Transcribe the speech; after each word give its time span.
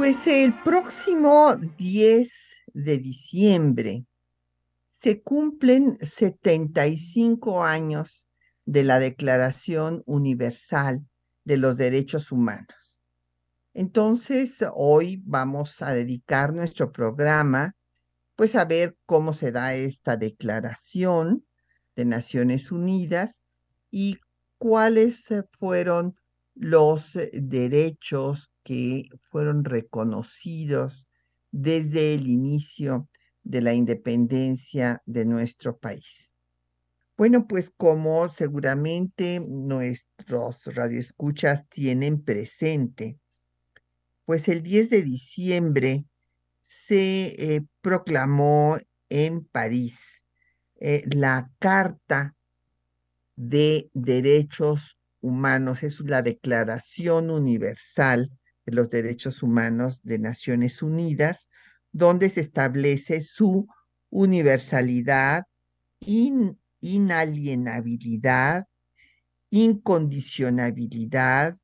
Pues 0.00 0.26
el 0.26 0.54
próximo 0.62 1.54
10 1.76 2.32
de 2.72 2.96
diciembre 2.96 4.06
se 4.88 5.20
cumplen 5.20 5.98
75 6.00 7.62
años 7.62 8.26
de 8.64 8.82
la 8.82 8.98
Declaración 8.98 10.02
Universal 10.06 11.06
de 11.44 11.58
los 11.58 11.76
Derechos 11.76 12.32
Humanos. 12.32 12.98
Entonces, 13.74 14.64
hoy 14.74 15.22
vamos 15.26 15.82
a 15.82 15.92
dedicar 15.92 16.54
nuestro 16.54 16.92
programa 16.92 17.76
pues 18.36 18.54
a 18.54 18.64
ver 18.64 18.96
cómo 19.04 19.34
se 19.34 19.52
da 19.52 19.74
esta 19.74 20.16
declaración 20.16 21.44
de 21.94 22.06
Naciones 22.06 22.72
Unidas 22.72 23.42
y 23.90 24.16
cuáles 24.56 25.26
fueron 25.52 26.16
los 26.54 27.18
derechos 27.34 28.49
que 28.62 29.08
fueron 29.30 29.64
reconocidos 29.64 31.08
desde 31.50 32.14
el 32.14 32.26
inicio 32.26 33.08
de 33.42 33.60
la 33.62 33.74
independencia 33.74 35.02
de 35.06 35.24
nuestro 35.24 35.78
país. 35.78 36.32
Bueno, 37.16 37.46
pues 37.46 37.70
como 37.76 38.32
seguramente 38.32 39.40
nuestros 39.40 40.64
radioescuchas 40.64 41.68
tienen 41.68 42.22
presente, 42.22 43.18
pues 44.24 44.48
el 44.48 44.62
10 44.62 44.90
de 44.90 45.02
diciembre 45.02 46.04
se 46.62 47.56
eh, 47.56 47.62
proclamó 47.82 48.78
en 49.08 49.44
París 49.44 50.24
eh, 50.76 51.02
la 51.14 51.50
Carta 51.58 52.34
de 53.36 53.90
Derechos 53.92 54.96
Humanos, 55.20 55.82
es 55.82 56.00
la 56.00 56.22
Declaración 56.22 57.30
Universal 57.30 58.30
los 58.72 58.90
Derechos 58.90 59.42
Humanos 59.42 60.02
de 60.02 60.18
Naciones 60.18 60.82
Unidas, 60.82 61.48
donde 61.92 62.30
se 62.30 62.40
establece 62.40 63.22
su 63.22 63.68
universalidad, 64.10 65.44
inalienabilidad, 66.00 68.66
incondicionabilidad, 69.50 71.58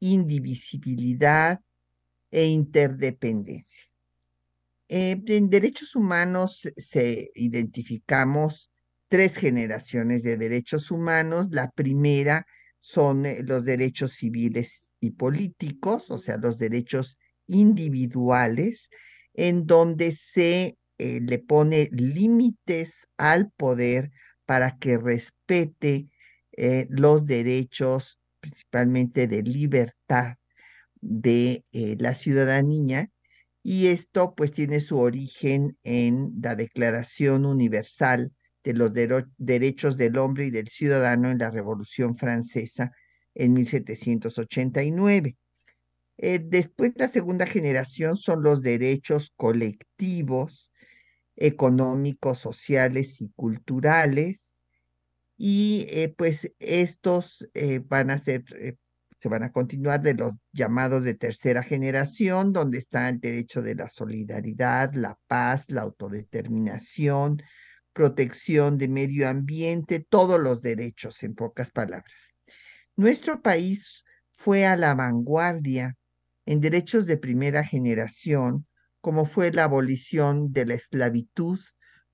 indivisibilidad 0.00 1.60
e 2.30 2.46
interdependencia. 2.46 3.84
Eh, 4.88 5.22
en 5.26 5.50
derechos 5.50 5.96
humanos 5.96 6.68
se 6.76 7.30
identificamos 7.34 8.70
tres 9.08 9.36
generaciones 9.36 10.22
de 10.22 10.36
derechos 10.36 10.90
humanos. 10.90 11.48
La 11.50 11.70
primera 11.70 12.46
son 12.80 13.26
eh, 13.26 13.42
los 13.42 13.64
derechos 13.64 14.12
civiles 14.12 14.83
y 15.04 15.10
políticos, 15.10 16.10
o 16.10 16.18
sea, 16.18 16.36
los 16.36 16.58
derechos 16.58 17.18
individuales, 17.46 18.88
en 19.34 19.66
donde 19.66 20.12
se 20.12 20.78
eh, 20.98 21.20
le 21.20 21.38
pone 21.38 21.88
límites 21.92 23.06
al 23.16 23.50
poder 23.50 24.10
para 24.46 24.76
que 24.78 24.98
respete 24.98 26.08
los 26.88 27.26
derechos, 27.26 28.20
principalmente 28.38 29.26
de 29.26 29.42
libertad 29.42 30.36
de 31.00 31.64
la 31.72 32.14
ciudadanía 32.14 33.10
y 33.66 33.86
esto 33.86 34.34
pues 34.34 34.52
tiene 34.52 34.80
su 34.80 34.98
origen 34.98 35.78
en 35.84 36.34
la 36.40 36.54
Declaración 36.54 37.46
Universal 37.46 38.30
de 38.62 38.74
los 38.74 38.92
Derechos 38.92 39.96
del 39.96 40.18
Hombre 40.18 40.46
y 40.46 40.50
del 40.50 40.68
Ciudadano 40.68 41.30
en 41.30 41.38
la 41.38 41.50
Revolución 41.50 42.14
Francesa 42.14 42.92
en 43.34 43.52
1789. 43.52 45.36
Eh, 46.16 46.38
después 46.38 46.92
la 46.96 47.08
segunda 47.08 47.46
generación 47.46 48.16
son 48.16 48.42
los 48.42 48.62
derechos 48.62 49.32
colectivos, 49.36 50.70
económicos, 51.36 52.38
sociales 52.38 53.20
y 53.20 53.30
culturales. 53.30 54.56
Y 55.36 55.86
eh, 55.90 56.14
pues 56.16 56.52
estos 56.60 57.48
eh, 57.54 57.80
van 57.84 58.10
a 58.10 58.18
ser 58.18 58.44
se 59.18 59.30
van 59.30 59.42
a 59.42 59.52
continuar 59.52 60.02
de 60.02 60.12
los 60.12 60.32
llamados 60.52 61.02
de 61.02 61.14
tercera 61.14 61.62
generación, 61.62 62.52
donde 62.52 62.76
está 62.76 63.08
el 63.08 63.20
derecho 63.20 63.62
de 63.62 63.74
la 63.74 63.88
solidaridad, 63.88 64.92
la 64.92 65.18
paz, 65.26 65.70
la 65.70 65.80
autodeterminación, 65.80 67.42
protección 67.94 68.76
de 68.76 68.88
medio 68.88 69.26
ambiente, 69.26 70.00
todos 70.00 70.38
los 70.38 70.60
derechos, 70.60 71.22
en 71.22 71.34
pocas 71.34 71.70
palabras. 71.70 72.33
Nuestro 72.96 73.42
país 73.42 74.04
fue 74.30 74.66
a 74.66 74.76
la 74.76 74.94
vanguardia 74.94 75.96
en 76.46 76.60
derechos 76.60 77.06
de 77.06 77.16
primera 77.16 77.64
generación, 77.64 78.66
como 79.00 79.26
fue 79.26 79.50
la 79.50 79.64
abolición 79.64 80.52
de 80.52 80.66
la 80.66 80.74
esclavitud 80.74 81.58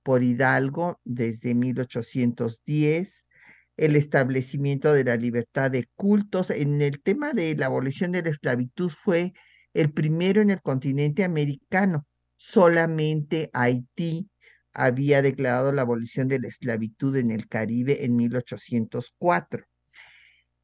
por 0.02 0.22
Hidalgo 0.22 0.98
desde 1.04 1.54
1810, 1.54 3.28
el 3.76 3.94
establecimiento 3.94 4.94
de 4.94 5.04
la 5.04 5.16
libertad 5.16 5.70
de 5.70 5.86
cultos. 5.96 6.48
En 6.48 6.80
el 6.80 7.02
tema 7.02 7.34
de 7.34 7.54
la 7.56 7.66
abolición 7.66 8.12
de 8.12 8.22
la 8.22 8.30
esclavitud 8.30 8.88
fue 8.88 9.34
el 9.74 9.92
primero 9.92 10.40
en 10.40 10.48
el 10.48 10.62
continente 10.62 11.24
americano. 11.24 12.06
Solamente 12.36 13.50
Haití 13.52 14.30
había 14.72 15.20
declarado 15.20 15.72
la 15.72 15.82
abolición 15.82 16.28
de 16.28 16.40
la 16.40 16.48
esclavitud 16.48 17.14
en 17.16 17.30
el 17.30 17.48
Caribe 17.48 18.04
en 18.06 18.16
1804. 18.16 19.69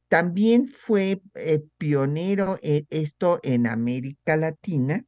También 0.07 0.69
fue 0.69 1.21
eh, 1.35 1.63
pionero 1.77 2.57
esto 2.61 3.41
en 3.43 3.67
América 3.67 4.37
Latina, 4.37 5.05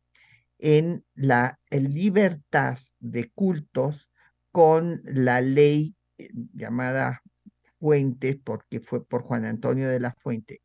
en 0.57 1.05
la 1.15 1.57
libertad 1.71 2.77
de 2.99 3.31
cultos 3.31 4.09
con 4.51 5.01
la 5.05 5.39
ley 5.39 5.95
eh, 6.17 6.29
llamada 6.53 7.23
Fuentes, 7.61 8.35
porque 8.43 8.81
fue 8.81 9.05
por 9.05 9.23
Juan 9.23 9.45
Antonio 9.45 9.87
de 9.87 10.01
la 10.01 10.13
Fuente, 10.13 10.61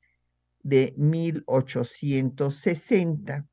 de 0.62 0.94
1860. 0.96 3.46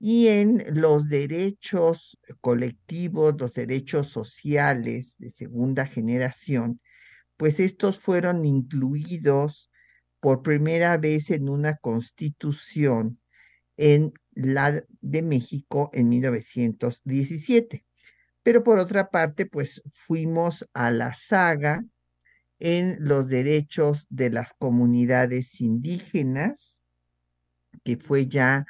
Y 0.00 0.28
en 0.28 0.64
los 0.80 1.08
derechos 1.08 2.18
colectivos, 2.40 3.34
los 3.38 3.52
derechos 3.52 4.08
sociales 4.08 5.16
de 5.18 5.30
segunda 5.30 5.86
generación, 5.86 6.80
pues 7.36 7.60
estos 7.60 7.98
fueron 7.98 8.44
incluidos 8.44 9.67
por 10.20 10.42
primera 10.42 10.96
vez 10.96 11.30
en 11.30 11.48
una 11.48 11.76
constitución 11.76 13.20
en 13.76 14.12
la 14.32 14.84
de 15.00 15.22
México 15.22 15.90
en 15.92 16.08
1917. 16.08 17.84
Pero 18.42 18.64
por 18.64 18.78
otra 18.78 19.10
parte, 19.10 19.46
pues 19.46 19.82
fuimos 19.92 20.68
a 20.72 20.90
la 20.90 21.14
saga 21.14 21.84
en 22.58 22.96
los 23.00 23.28
derechos 23.28 24.06
de 24.10 24.30
las 24.30 24.54
comunidades 24.54 25.60
indígenas, 25.60 26.82
que 27.84 27.96
fue 27.96 28.26
ya 28.26 28.66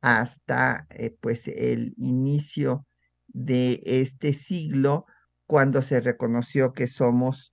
hasta 0.00 0.86
eh, 0.90 1.16
pues 1.20 1.48
el 1.48 1.94
inicio 1.96 2.86
de 3.28 3.80
este 3.84 4.32
siglo, 4.32 5.06
cuando 5.46 5.82
se 5.82 6.00
reconoció 6.00 6.72
que 6.72 6.86
somos 6.86 7.52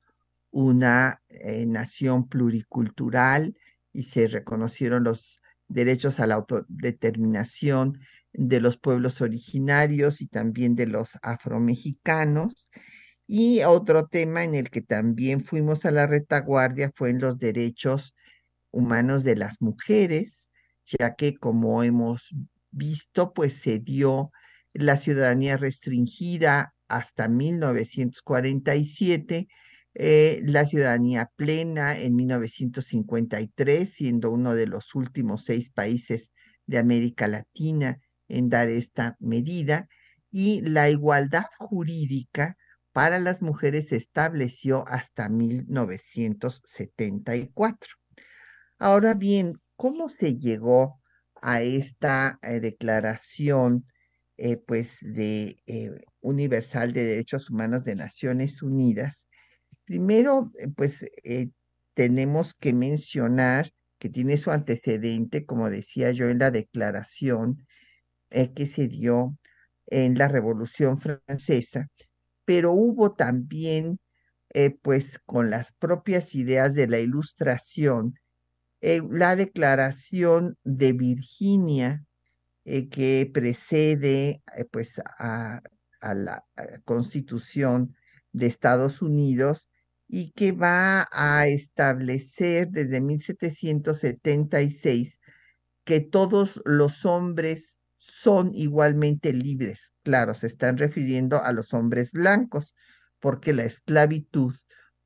una 0.56 1.22
eh, 1.28 1.66
nación 1.66 2.30
pluricultural 2.30 3.57
y 3.92 4.04
se 4.04 4.30
reconocieron 4.30 5.04
los 5.04 5.42
derechos 5.68 6.22
a 6.22 6.28
la 6.28 6.36
autodeterminación 6.36 8.00
de 8.31 8.62
los 8.62 8.78
pueblos 8.78 9.19
originarios 9.19 10.22
y 10.22 10.28
también 10.28 10.75
de 10.75 10.88
los 10.88 11.18
afromexicanos. 11.22 12.69
Y 13.28 13.63
otro 13.63 14.07
tema 14.07 14.46
en 14.46 14.56
el 14.56 14.69
que 14.69 14.81
también 14.81 15.44
fuimos 15.44 15.86
a 15.86 15.92
la 15.92 16.07
retaguardia 16.07 16.90
fue 16.96 17.10
en 17.10 17.19
los 17.19 17.38
derechos 17.38 18.16
humanos 18.72 19.25
de 19.25 19.36
las 19.36 19.62
mujeres, 19.62 20.52
ya 20.86 21.16
que 21.16 21.36
como 21.36 21.84
hemos 21.84 22.34
visto, 22.72 23.34
pues 23.34 23.56
se 23.56 23.80
dio 23.80 24.31
la 24.72 24.96
ciudadanía 24.96 25.57
restringida 25.57 26.75
hasta 26.88 27.28
1947, 27.28 29.50
eh, 29.97 30.42
la 30.44 30.65
ciudadanía 30.65 31.31
plena 31.38 31.97
en 31.97 32.15
1953, 32.15 33.94
siendo 33.94 34.30
uno 34.30 34.53
de 34.53 34.68
los 34.68 34.94
últimos 34.94 35.45
seis 35.45 35.71
países 35.71 36.31
de 36.65 36.80
América 36.80 37.30
Latina 37.30 38.01
en 38.27 38.50
dar 38.50 38.68
esta 38.68 39.15
medida 39.19 39.88
y 40.31 40.59
la 40.62 40.89
igualdad 40.89 41.45
jurídica 41.57 42.57
para 42.92 43.19
las 43.19 43.42
mujeres 43.42 43.88
se 43.88 43.95
estableció 43.95 44.86
hasta 44.88 45.30
1974. 45.30 47.95
Ahora 48.77 49.13
bien, 49.13 49.62
¿cómo 49.77 50.09
se 50.09 50.38
llegó 50.38 51.00
a 51.42 51.62
esta 51.62 52.38
eh, 52.42 52.59
declaración 52.59 53.86
eh, 54.36 54.57
pues 54.57 54.97
de 55.00 55.56
universal 56.19 56.92
de 56.92 57.06
derechos 57.06 57.50
humanos 57.50 57.86
de 57.86 57.95
Naciones 57.95 58.62
Unidas? 58.62 59.25
Primero, 59.85 60.51
pues 60.75 61.05
tenemos 61.93 62.53
que 62.55 62.73
mencionar 62.73 63.71
que 63.99 64.09
tiene 64.09 64.37
su 64.37 64.51
antecedente, 64.51 65.45
como 65.45 65.69
decía 65.69 66.11
yo, 66.11 66.27
en 66.27 66.39
la 66.39 66.51
declaración 66.51 67.65
que 68.29 68.67
se 68.67 68.87
dio 68.87 69.37
en 69.87 70.17
la 70.17 70.27
Revolución 70.27 70.97
Francesa, 70.99 71.87
pero 72.43 72.73
hubo 72.73 73.13
también, 73.13 73.99
pues 74.81 75.19
con 75.25 75.49
las 75.49 75.71
propias 75.73 76.35
ideas 76.35 76.73
de 76.73 76.87
la 76.87 76.99
Ilustración, 76.99 78.15
eh, 78.87 79.01
la 79.09 79.35
declaración 79.35 80.59
de 80.63 80.93
Virginia 80.93 82.05
eh, 82.65 82.87
que 82.87 83.27
precede 83.33 84.43
eh, 84.55 84.65
pues 84.69 85.01
a, 85.17 85.61
la 86.01 86.45
constitución 86.83 87.95
de 88.31 88.45
Estados 88.45 89.01
Unidos 89.01 89.71
y 90.07 90.31
que 90.31 90.52
va 90.52 91.07
a 91.12 91.48
establecer 91.48 92.69
desde 92.69 93.02
1776 93.02 95.19
que 95.84 96.00
todos 96.02 96.62
los 96.66 97.06
hombres 97.06 97.78
son 97.98 98.52
igualmente 98.54 99.34
libres. 99.34 99.94
Claro, 100.04 100.36
se 100.36 100.48
están 100.48 100.78
refiriendo 100.78 101.44
a 101.44 101.52
los 101.54 101.74
hombres 101.74 102.12
blancos, 102.12 102.75
porque 103.19 103.54
la 103.54 103.63
esclavitud 103.63 104.54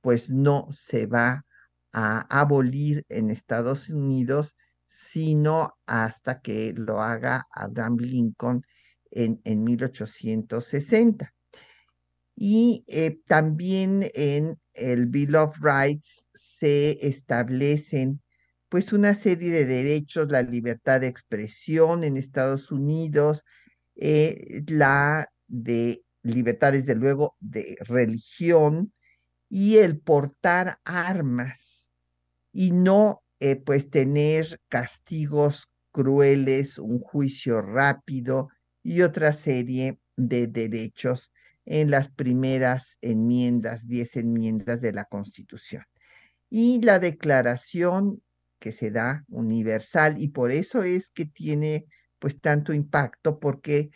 pues 0.02 0.30
no 0.30 0.68
se 0.72 1.06
va 1.06 1.46
a 1.94 2.42
abolir 2.42 3.06
en 3.10 3.30
Estados 3.30 3.90
Unidos, 3.90 4.56
sino 4.88 5.78
hasta 5.86 6.40
que 6.42 6.74
lo 6.76 7.02
haga 7.02 7.48
Abraham 7.52 7.98
Lincoln 7.98 8.64
en, 9.12 9.42
en 9.44 9.64
1860. 9.64 11.34
Y 12.42 12.86
eh, 12.88 13.20
también 13.28 14.10
en 14.14 14.58
el 14.72 15.08
Bill 15.08 15.36
of 15.36 15.58
Rights 15.60 16.30
se 16.34 17.06
establecen 17.06 18.22
pues 18.70 18.94
una 18.94 19.14
serie 19.14 19.52
de 19.52 19.66
derechos, 19.66 20.32
la 20.32 20.42
libertad 20.42 21.02
de 21.02 21.08
expresión 21.08 22.06
en 22.06 22.16
Estados 22.16 22.72
Unidos, 22.72 23.44
eh, 23.98 24.64
la 24.68 25.28
de 25.48 26.02
libertad, 26.24 26.72
desde 26.72 26.96
luego, 26.96 27.36
de 27.42 27.76
religión 27.82 28.94
y 29.50 29.76
el 29.80 30.00
portar 30.00 30.80
armas 30.86 31.92
y 32.54 32.72
no 32.72 33.22
eh, 33.42 33.58
pues 33.58 33.90
tener 33.90 34.62
castigos 34.70 35.68
crueles, 35.92 36.80
un 36.80 37.00
juicio 37.00 37.62
rápido 37.62 38.48
y 38.82 39.02
otra 39.02 39.34
serie 39.34 40.00
de 40.16 40.48
derechos 40.48 41.34
en 41.70 41.92
las 41.92 42.10
primeras 42.10 42.98
enmiendas, 43.02 43.88
diez 43.88 44.16
enmiendas 44.16 44.82
de 44.82 44.92
la 44.92 45.06
Constitución. 45.06 45.84
Y 46.50 46.82
la 46.82 46.98
declaración 46.98 48.24
que 48.58 48.72
se 48.72 48.90
da 48.90 49.24
universal 49.30 50.16
y 50.18 50.30
por 50.30 50.52
eso 50.52 50.82
es 50.82 51.12
que 51.12 51.26
tiene 51.26 51.86
pues 52.18 52.42
tanto 52.42 52.74
impacto 52.74 53.40
porque 53.40 53.92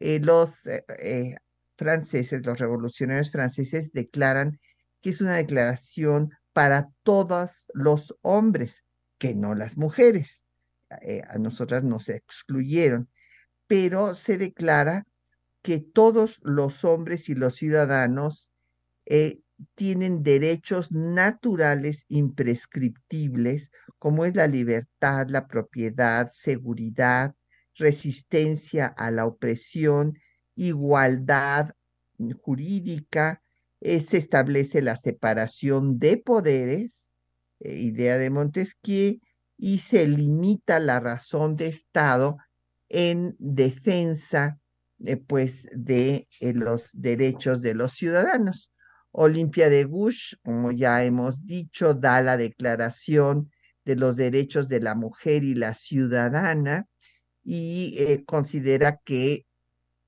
eh, 0.00 0.20
los 0.20 0.66
eh, 0.66 1.36
franceses, 1.76 2.46
los 2.46 2.58
revolucionarios 2.58 3.30
franceses 3.30 3.92
declaran 3.92 4.58
que 5.02 5.10
es 5.10 5.20
una 5.20 5.36
declaración 5.36 6.30
para 6.54 6.88
todos 7.02 7.66
los 7.74 8.16
hombres, 8.22 8.84
que 9.18 9.34
no 9.34 9.54
las 9.54 9.76
mujeres. 9.76 10.46
Eh, 11.02 11.20
a 11.28 11.36
nosotras 11.36 11.84
nos 11.84 12.08
excluyeron, 12.08 13.10
pero 13.66 14.14
se 14.14 14.38
declara 14.38 15.04
que 15.68 15.80
todos 15.80 16.40
los 16.44 16.82
hombres 16.82 17.28
y 17.28 17.34
los 17.34 17.56
ciudadanos 17.56 18.48
eh, 19.04 19.42
tienen 19.74 20.22
derechos 20.22 20.92
naturales 20.92 22.06
imprescriptibles, 22.08 23.70
como 23.98 24.24
es 24.24 24.34
la 24.34 24.46
libertad, 24.46 25.26
la 25.28 25.46
propiedad, 25.46 26.30
seguridad, 26.32 27.34
resistencia 27.74 28.86
a 28.86 29.10
la 29.10 29.26
opresión, 29.26 30.18
igualdad 30.54 31.74
jurídica, 32.40 33.42
eh, 33.82 34.00
se 34.00 34.16
establece 34.16 34.80
la 34.80 34.96
separación 34.96 35.98
de 35.98 36.16
poderes, 36.16 37.10
eh, 37.60 37.74
idea 37.74 38.16
de 38.16 38.30
Montesquieu, 38.30 39.20
y 39.58 39.80
se 39.80 40.08
limita 40.08 40.80
la 40.80 40.98
razón 40.98 41.56
de 41.56 41.66
Estado 41.66 42.38
en 42.88 43.36
defensa 43.38 44.58
eh, 45.04 45.16
pues, 45.16 45.62
de 45.72 46.28
los 46.40 46.90
derechos 46.92 47.62
de 47.62 47.74
los 47.74 47.92
ciudadanos. 47.92 48.72
Olimpia 49.10 49.68
de 49.68 49.84
Gush, 49.84 50.34
como 50.42 50.72
ya 50.72 51.04
hemos 51.04 51.44
dicho, 51.44 51.94
da 51.94 52.20
la 52.20 52.36
declaración 52.36 53.50
de 53.84 53.96
los 53.96 54.16
derechos 54.16 54.68
de 54.68 54.80
la 54.80 54.94
mujer 54.94 55.44
y 55.44 55.54
la 55.54 55.74
ciudadana 55.74 56.86
y 57.42 58.22
considera 58.26 59.00
que 59.02 59.46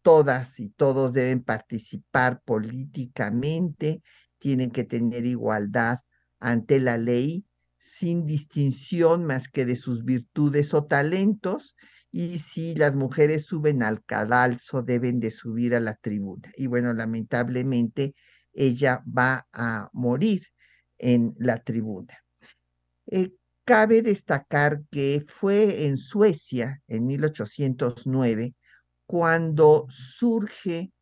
todas 0.03 0.61
y 0.61 0.69
todos 0.71 1.13
deben 1.13 1.43
participar 1.43 2.43
políticamente, 2.45 4.03
tienen 4.39 4.71
que 4.71 4.85
tener 4.85 5.27
igualdad 5.27 5.99
ante 6.39 6.81
la 6.81 6.99
ley 6.99 7.45
sin 7.79 8.27
distinción 8.27 9.25
más 9.25 9.49
que 9.49 9.67
de 9.67 9.77
sus 9.77 10.05
virtudes 10.05 10.75
o 10.75 10.85
talentos, 10.85 11.77
y 12.13 12.39
si 12.41 12.75
las 12.75 12.97
mujeres 12.97 13.47
suben 13.47 13.83
al 13.83 14.05
cadalso 14.05 14.83
deben 14.83 15.21
de 15.21 15.31
subir 15.31 15.75
a 15.75 15.81
la 15.81 15.95
tribuna. 15.95 16.51
Y 16.57 16.67
bueno, 16.67 16.93
lamentablemente 16.93 18.15
ella 18.53 19.03
va 19.07 19.47
a 19.53 19.89
morir 19.93 20.47
en 20.99 21.35
la 21.39 21.63
tribuna. 21.63 22.19
Eh, 23.07 23.33
cabe 23.65 24.03
destacar 24.03 24.83
que 24.91 25.25
fue 25.29 25.87
en 25.87 25.97
Suecia 25.97 26.83
en 26.89 27.07
1809 27.07 28.55
cuando 29.07 29.87
surge 29.89 30.93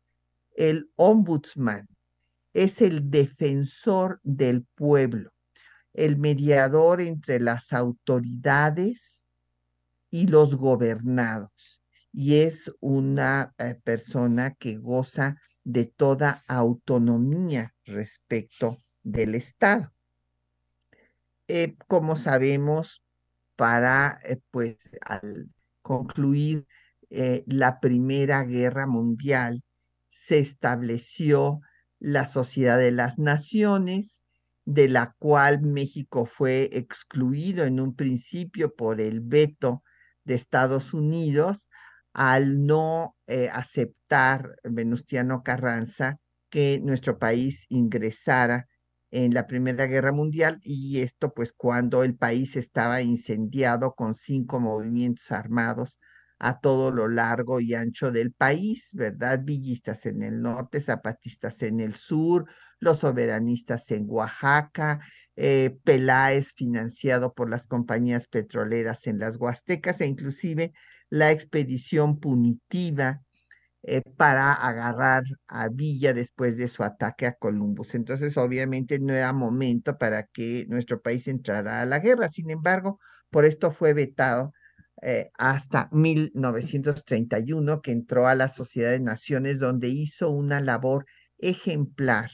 el 0.55 0.91
ombudsman. 0.95 1.87
Es 2.53 2.81
el 2.81 3.09
defensor 3.09 4.19
del 4.23 4.65
pueblo, 4.75 5.31
el 5.93 6.17
mediador 6.17 7.01
entre 7.01 7.39
las 7.39 7.73
autoridades 7.73 9.18
y 10.11 10.27
los 10.27 10.55
gobernados. 10.55 11.81
Y 12.11 12.37
es 12.37 12.71
una 12.79 13.53
eh, 13.57 13.75
persona 13.83 14.55
que 14.55 14.77
goza 14.77 15.37
de 15.63 15.85
toda 15.85 16.43
autonomía 16.47 17.75
respecto 17.85 18.77
del 19.03 19.35
Estado. 19.35 19.93
Eh, 21.47 21.75
como 21.87 22.15
sabemos, 22.15 23.03
para 23.55 24.19
eh, 24.23 24.39
pues 24.51 24.77
al 25.01 25.49
concluir 25.81 26.65
la 27.11 27.79
Primera 27.79 28.43
Guerra 28.43 28.85
Mundial 28.85 29.63
se 30.11 30.37
estableció 30.37 31.59
la 31.97 32.27
Sociedad 32.27 32.77
de 32.77 32.91
las 32.91 33.17
Naciones, 33.17 34.23
de 34.65 34.87
la 34.87 35.15
cual 35.17 35.61
México 35.63 36.27
fue 36.27 36.69
excluido 36.71 37.65
en 37.65 37.79
un 37.79 37.95
principio 37.95 38.75
por 38.75 39.01
el 39.01 39.21
veto 39.21 39.83
de 40.29 40.35
Estados 40.35 40.93
Unidos 40.93 41.69
al 42.13 42.65
no 42.65 43.15
eh, 43.25 43.49
aceptar 43.51 44.55
Venustiano 44.63 45.41
Carranza 45.43 46.19
que 46.49 46.79
nuestro 46.83 47.17
país 47.17 47.65
ingresara 47.69 48.67
en 49.09 49.33
la 49.33 49.47
Primera 49.47 49.87
Guerra 49.87 50.11
Mundial 50.11 50.59
y 50.61 50.99
esto 50.99 51.33
pues 51.33 51.51
cuando 51.51 52.03
el 52.03 52.15
país 52.15 52.55
estaba 52.55 53.01
incendiado 53.01 53.95
con 53.95 54.15
cinco 54.15 54.59
movimientos 54.59 55.31
armados 55.31 55.99
a 56.39 56.59
todo 56.59 56.91
lo 56.91 57.07
largo 57.09 57.59
y 57.59 57.73
ancho 57.73 58.11
del 58.11 58.31
país, 58.33 58.89
¿verdad? 58.93 59.41
Villistas 59.43 60.05
en 60.05 60.23
el 60.23 60.41
norte, 60.41 60.81
zapatistas 60.81 61.61
en 61.63 61.79
el 61.81 61.95
sur, 61.95 62.45
los 62.79 62.99
soberanistas 62.99 63.91
en 63.91 64.05
Oaxaca, 64.07 65.01
eh, 65.35 65.77
Peláez 65.83 66.53
financiado 66.53 67.33
por 67.33 67.49
las 67.49 67.67
compañías 67.67 68.27
petroleras 68.27 69.05
en 69.07 69.19
las 69.19 69.37
Huastecas 69.37 70.01
e 70.01 70.07
inclusive 70.07 70.73
la 71.09 71.31
expedición 71.31 72.19
punitiva 72.19 73.21
eh, 73.83 74.01
para 74.17 74.53
agarrar 74.53 75.23
a 75.47 75.69
Villa 75.69 76.13
después 76.13 76.57
de 76.57 76.67
su 76.67 76.83
ataque 76.83 77.25
a 77.27 77.33
Columbus. 77.33 77.95
Entonces, 77.95 78.35
obviamente 78.37 78.99
no 78.99 79.13
era 79.13 79.31
momento 79.33 79.97
para 79.97 80.23
que 80.27 80.65
nuestro 80.67 81.01
país 81.01 81.27
entrara 81.27 81.81
a 81.81 81.85
la 81.85 81.99
guerra. 81.99 82.29
Sin 82.29 82.49
embargo, 82.49 82.99
por 83.29 83.45
esto 83.45 83.71
fue 83.71 83.93
vetado 83.93 84.53
eh, 85.01 85.31
hasta 85.37 85.89
1931, 85.91 87.81
que 87.81 87.91
entró 87.91 88.27
a 88.27 88.35
la 88.35 88.49
Sociedad 88.49 88.91
de 88.91 88.99
Naciones, 88.99 89.59
donde 89.59 89.87
hizo 89.87 90.29
una 90.29 90.59
labor 90.59 91.05
ejemplar 91.37 92.29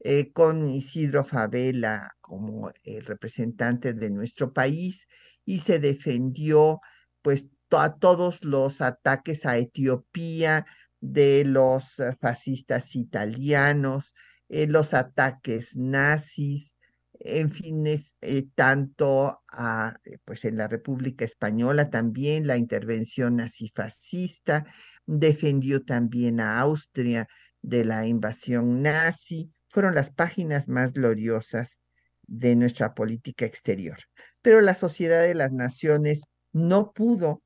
eh, 0.00 0.32
con 0.32 0.66
Isidro 0.66 1.24
Favela 1.24 2.10
como 2.20 2.72
el 2.82 3.04
representante 3.04 3.94
de 3.94 4.10
nuestro 4.10 4.52
país 4.52 5.06
y 5.44 5.60
se 5.60 5.78
defendió 5.78 6.80
pues 7.22 7.46
a 7.70 7.94
todos 7.94 8.44
los 8.44 8.80
ataques 8.80 9.46
a 9.46 9.56
Etiopía 9.58 10.66
de 11.00 11.44
los 11.44 12.00
eh, 12.00 12.16
fascistas 12.20 12.96
italianos, 12.96 14.14
los 14.48 14.92
ataques 14.92 15.76
nazis, 15.76 16.76
en 17.24 17.50
fin, 17.50 17.84
tanto 18.54 19.42
a, 19.48 19.96
pues 20.24 20.44
en 20.44 20.56
la 20.56 20.66
República 20.66 21.24
Española 21.24 21.88
también 21.90 22.46
la 22.46 22.56
intervención 22.56 23.36
nazifascista, 23.36 24.66
defendió 25.06 25.84
también 25.84 26.40
a 26.40 26.58
Austria 26.58 27.28
de 27.60 27.84
la 27.84 28.06
invasión 28.06 28.82
nazi, 28.82 29.52
fueron 29.68 29.94
las 29.94 30.10
páginas 30.10 30.68
más 30.68 30.92
gloriosas 30.92 31.78
de 32.26 32.56
nuestra 32.56 32.94
política 32.94 33.44
exterior. 33.44 33.98
Pero 34.42 34.60
la 34.60 34.74
Sociedad 34.74 35.22
de 35.22 35.34
las 35.34 35.52
Naciones 35.52 36.22
no 36.52 36.92
pudo 36.92 37.42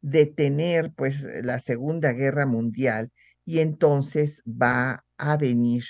detener 0.00 0.92
pues 0.94 1.22
la 1.42 1.60
Segunda 1.60 2.12
Guerra 2.12 2.44
Mundial 2.44 3.10
y 3.46 3.60
entonces 3.60 4.42
va 4.46 5.04
a 5.16 5.36
venir 5.38 5.84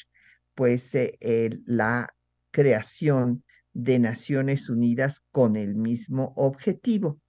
pues 0.54 0.94
eh, 0.94 1.58
la 1.66 2.13
creación 2.54 3.42
de 3.73 3.99
Naciones 3.99 4.70
Unidas 4.70 5.20
con 5.32 5.56
el 5.56 5.75
mismo 5.75 6.32
objetivo. 6.37 7.20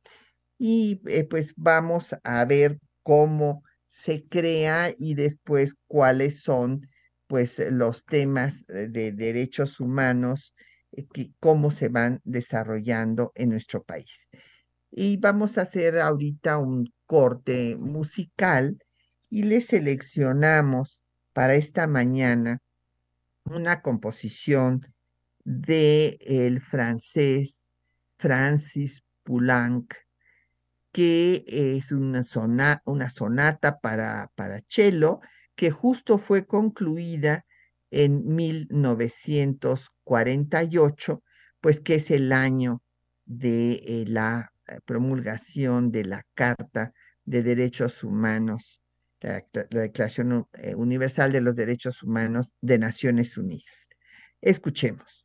Y 0.60 1.02
eh, 1.08 1.24
pues 1.24 1.54
vamos 1.58 2.16
a 2.24 2.46
ver 2.46 2.80
cómo 3.02 3.64
se 3.90 4.28
crea 4.28 4.94
y 4.96 5.16
después 5.16 5.76
cuáles 5.88 6.44
son 6.44 6.88
pues 7.26 7.58
los 7.72 8.06
temas 8.06 8.64
eh, 8.70 8.88
de 8.88 9.12
derechos 9.12 9.80
humanos, 9.80 10.54
eh, 10.92 11.08
cómo 11.40 11.72
se 11.72 11.90
van 11.90 12.22
desarrollando 12.24 13.32
en 13.34 13.50
nuestro 13.50 13.84
país. 13.84 14.30
Y 14.92 15.18
vamos 15.18 15.58
a 15.58 15.64
hacer 15.64 15.98
ahorita 15.98 16.60
un 16.60 16.94
corte 17.08 17.76
musical 17.78 18.78
y 19.32 19.42
le 19.42 19.60
seleccionamos 19.60 21.02
para 21.34 21.56
esta 21.56 21.88
mañana 21.88 22.62
una 23.46 23.82
composición 23.82 24.82
de 25.46 26.18
el 26.22 26.60
francés 26.60 27.62
Francis 28.18 29.04
Poulenc, 29.24 29.94
que 30.92 31.46
es 31.48 31.92
una, 31.92 32.26
una 32.86 33.10
sonata 33.10 33.80
para, 33.80 34.32
para 34.36 34.62
cello 34.68 35.22
que 35.56 35.72
justo 35.72 36.18
fue 36.18 36.46
concluida 36.46 37.46
en 37.92 38.36
1948, 38.36 41.24
pues 41.62 41.80
que 41.80 41.96
es 41.96 42.12
el 42.12 42.34
año 42.34 42.84
de 43.26 43.82
eh, 43.86 44.04
la 44.08 44.52
promulgación 44.86 45.92
de 45.92 46.06
la 46.06 46.26
Carta 46.34 46.94
de 47.24 47.44
Derechos 47.44 48.04
Humanos, 48.04 48.82
la, 49.22 49.46
la 49.70 49.82
Declaración 49.82 50.48
eh, 50.54 50.74
Universal 50.76 51.32
de 51.32 51.42
los 51.42 51.56
Derechos 51.56 52.02
Humanos 52.04 52.48
de 52.62 52.80
Naciones 52.80 53.38
Unidas. 53.38 53.90
Escuchemos. 54.42 55.25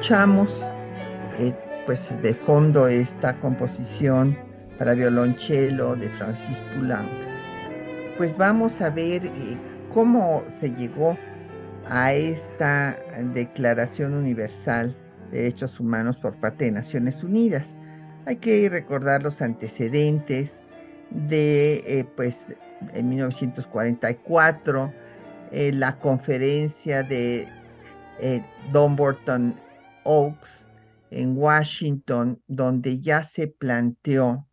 Escuchamos 0.00 0.50
eh, 1.38 1.52
pues 1.84 2.08
de 2.22 2.32
fondo 2.32 2.88
esta 2.88 3.38
composición 3.38 4.34
para 4.78 4.94
violonchelo 4.94 5.94
de 5.94 6.08
Francis 6.08 6.56
Poulenc, 6.72 7.06
pues 8.16 8.34
vamos 8.38 8.80
a 8.80 8.88
ver 8.88 9.26
eh, 9.26 9.58
cómo 9.92 10.42
se 10.58 10.70
llegó 10.70 11.18
a 11.90 12.14
esta 12.14 12.96
Declaración 13.34 14.14
Universal 14.14 14.96
de 15.32 15.42
Derechos 15.42 15.78
Humanos 15.78 16.16
por 16.16 16.34
parte 16.36 16.64
de 16.64 16.70
Naciones 16.70 17.22
Unidas. 17.22 17.76
Hay 18.24 18.36
que 18.36 18.70
recordar 18.70 19.22
los 19.22 19.42
antecedentes 19.42 20.62
de, 21.10 21.84
eh, 21.86 22.06
pues, 22.16 22.54
en 22.94 23.10
1944, 23.10 24.94
la 25.52 25.98
conferencia 25.98 27.02
de 27.02 27.46
Borton 28.72 29.54
Oaks, 30.04 30.66
en 31.10 31.36
Washington, 31.36 32.42
donde 32.46 33.00
ya 33.00 33.24
se 33.24 33.48
planteó 33.48 34.46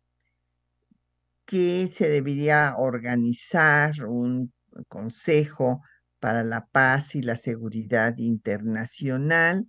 que 1.46 1.88
se 1.88 2.08
debería 2.08 2.74
organizar 2.76 4.04
un 4.04 4.52
consejo 4.88 5.82
para 6.20 6.44
la 6.44 6.66
paz 6.66 7.14
y 7.14 7.22
la 7.22 7.36
seguridad 7.36 8.16
internacional 8.18 9.66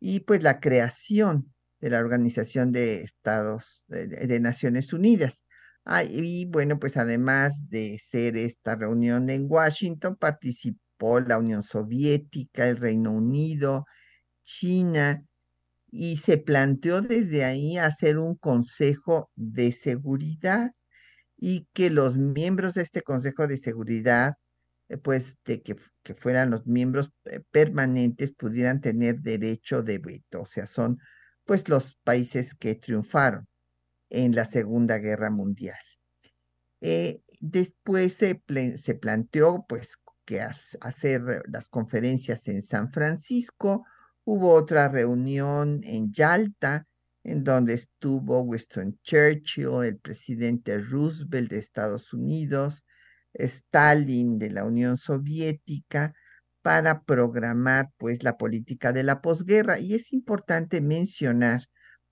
y 0.00 0.20
pues 0.20 0.42
la 0.42 0.60
creación 0.60 1.52
de 1.80 1.90
la 1.90 1.98
Organización 1.98 2.72
de 2.72 3.02
Estados 3.02 3.84
de, 3.88 4.40
Naciones 4.40 4.92
Unidas. 4.92 5.44
Ah, 5.84 6.04
y 6.04 6.46
bueno, 6.46 6.78
pues 6.78 6.96
además 6.96 7.68
de 7.68 7.98
ser 7.98 8.36
esta 8.36 8.76
reunión 8.76 9.30
en 9.30 9.46
Washington, 9.48 10.16
participó 10.16 11.20
la 11.20 11.38
Unión 11.38 11.62
Soviética, 11.62 12.66
el 12.66 12.76
Reino 12.76 13.12
Unido, 13.12 13.86
China 14.42 15.24
y 15.90 16.18
se 16.18 16.38
planteó 16.38 17.00
desde 17.00 17.44
ahí 17.44 17.76
hacer 17.78 18.18
un 18.18 18.36
consejo 18.36 19.30
de 19.34 19.72
seguridad 19.72 20.72
y 21.36 21.66
que 21.72 21.90
los 21.90 22.16
miembros 22.16 22.74
de 22.74 22.82
este 22.82 23.02
consejo 23.02 23.46
de 23.46 23.58
seguridad, 23.58 24.34
eh, 24.88 24.98
pues 24.98 25.36
de 25.44 25.62
que, 25.62 25.76
que 26.02 26.14
fueran 26.14 26.50
los 26.50 26.66
miembros 26.66 27.12
eh, 27.24 27.40
permanentes, 27.50 28.32
pudieran 28.32 28.80
tener 28.80 29.20
derecho 29.20 29.82
de 29.82 29.98
veto. 29.98 30.42
O 30.42 30.46
sea, 30.46 30.66
son 30.66 30.98
pues 31.44 31.68
los 31.68 31.96
países 32.04 32.54
que 32.54 32.74
triunfaron 32.74 33.48
en 34.10 34.34
la 34.34 34.44
Segunda 34.44 34.98
Guerra 34.98 35.30
Mundial. 35.30 35.78
Eh, 36.80 37.22
después 37.40 38.14
se, 38.14 38.42
se, 38.78 38.94
planteó 38.94 39.64
pues 39.68 39.96
que 40.24 40.40
hacer 40.40 41.42
las 41.48 41.68
conferencias 41.68 42.46
en 42.48 42.62
San 42.62 42.92
Francisco, 42.92 43.84
Hubo 44.24 44.54
otra 44.54 44.88
reunión 44.88 45.80
en 45.84 46.12
Yalta 46.12 46.86
en 47.24 47.44
donde 47.44 47.74
estuvo 47.74 48.40
Winston 48.40 48.98
Churchill, 49.02 49.84
el 49.84 49.98
presidente 49.98 50.78
Roosevelt 50.78 51.50
de 51.50 51.58
Estados 51.58 52.12
Unidos, 52.12 52.84
Stalin 53.34 54.38
de 54.38 54.50
la 54.50 54.64
Unión 54.64 54.96
Soviética, 54.96 56.14
para 56.62 57.02
programar 57.02 57.90
pues 57.96 58.22
la 58.22 58.36
política 58.36 58.92
de 58.92 59.02
la 59.02 59.20
posguerra. 59.20 59.78
Y 59.78 59.94
es 59.94 60.12
importante 60.12 60.80
mencionar 60.80 61.62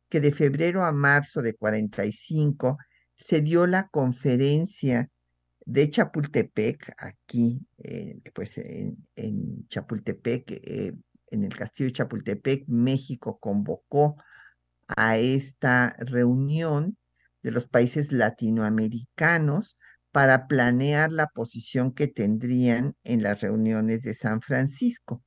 que 0.09 0.21
de 0.21 0.33
febrero 0.33 0.85
a 0.85 0.93
marzo 0.93 1.43
de 1.43 1.55
45 1.55 2.79
se 3.17 3.41
dio 3.41 3.67
la 3.67 3.89
conferencia 3.89 5.11
de 5.65 5.91
Chapultepec, 5.91 6.95
aquí, 6.97 7.61
eh, 7.79 8.19
pues 8.35 8.57
en, 8.57 9.67
Chapultepec, 9.69 10.51
eh, 10.51 10.95
en 11.31 11.45
el 11.45 11.57
castillo 11.57 11.89
de 11.89 11.95
Chapultepec, 11.95 12.65
México 12.69 13.39
convocó 13.41 14.17
a 14.89 15.19
esta 15.19 15.97
reunión 15.99 16.97
de 17.43 17.51
los 17.53 17.67
países 17.67 18.13
latinoamericanos 18.13 19.77
para 20.13 20.47
planear 20.47 21.13
la 21.13 21.27
posición 21.27 21.93
que 21.93 22.09
tendrían 22.09 22.97
en 23.05 23.23
las 23.23 23.41
reuniones 23.41 24.03
de 24.03 24.15
San 24.15 24.41
Francisco. 24.41 25.23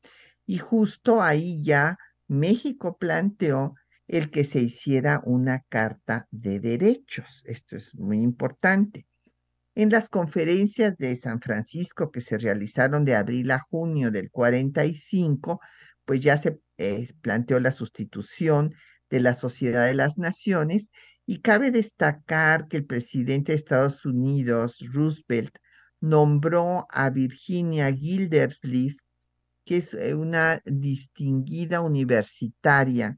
Y 0.46 0.58
justo 0.58 1.22
ahí 1.22 1.64
ya 1.64 1.98
México 2.28 2.98
planteó 2.98 3.76
el 4.08 4.30
que 4.32 4.44
se 4.44 4.60
hiciera 4.60 5.22
una 5.24 5.62
carta 5.70 6.28
de 6.32 6.60
derechos. 6.60 7.42
Esto 7.46 7.78
es 7.78 7.96
muy 7.96 8.18
importante. 8.18 9.08
En 9.74 9.90
las 9.90 10.10
conferencias 10.10 10.98
de 10.98 11.16
San 11.16 11.40
Francisco 11.40 12.12
que 12.12 12.20
se 12.20 12.38
realizaron 12.38 13.06
de 13.06 13.16
abril 13.16 13.52
a 13.52 13.60
junio 13.60 14.12
del 14.12 14.30
45, 14.30 15.62
pues 16.06 16.22
ya 16.22 16.38
se 16.38 16.60
eh, 16.78 17.08
planteó 17.22 17.60
la 17.60 17.72
sustitución 17.72 18.74
de 19.10 19.20
la 19.20 19.36
Sociedad 19.36 19.86
de 19.88 19.94
las 19.94 20.18
Naciones 20.18 20.90
y 21.26 21.40
cabe 21.42 21.72
destacar 21.72 22.68
que 22.68 22.78
el 22.78 22.86
presidente 22.86 23.52
de 23.52 23.58
Estados 23.58 24.06
Unidos, 24.06 24.78
Roosevelt, 24.92 25.56
nombró 26.02 26.88
a 26.90 27.10
Virginia 27.10 27.94
Gildersleeve, 27.94 28.98
que 29.64 29.78
es 29.78 29.94
eh, 29.94 30.16
una 30.16 30.62
distinguida 30.66 31.82
universitaria 31.82 33.18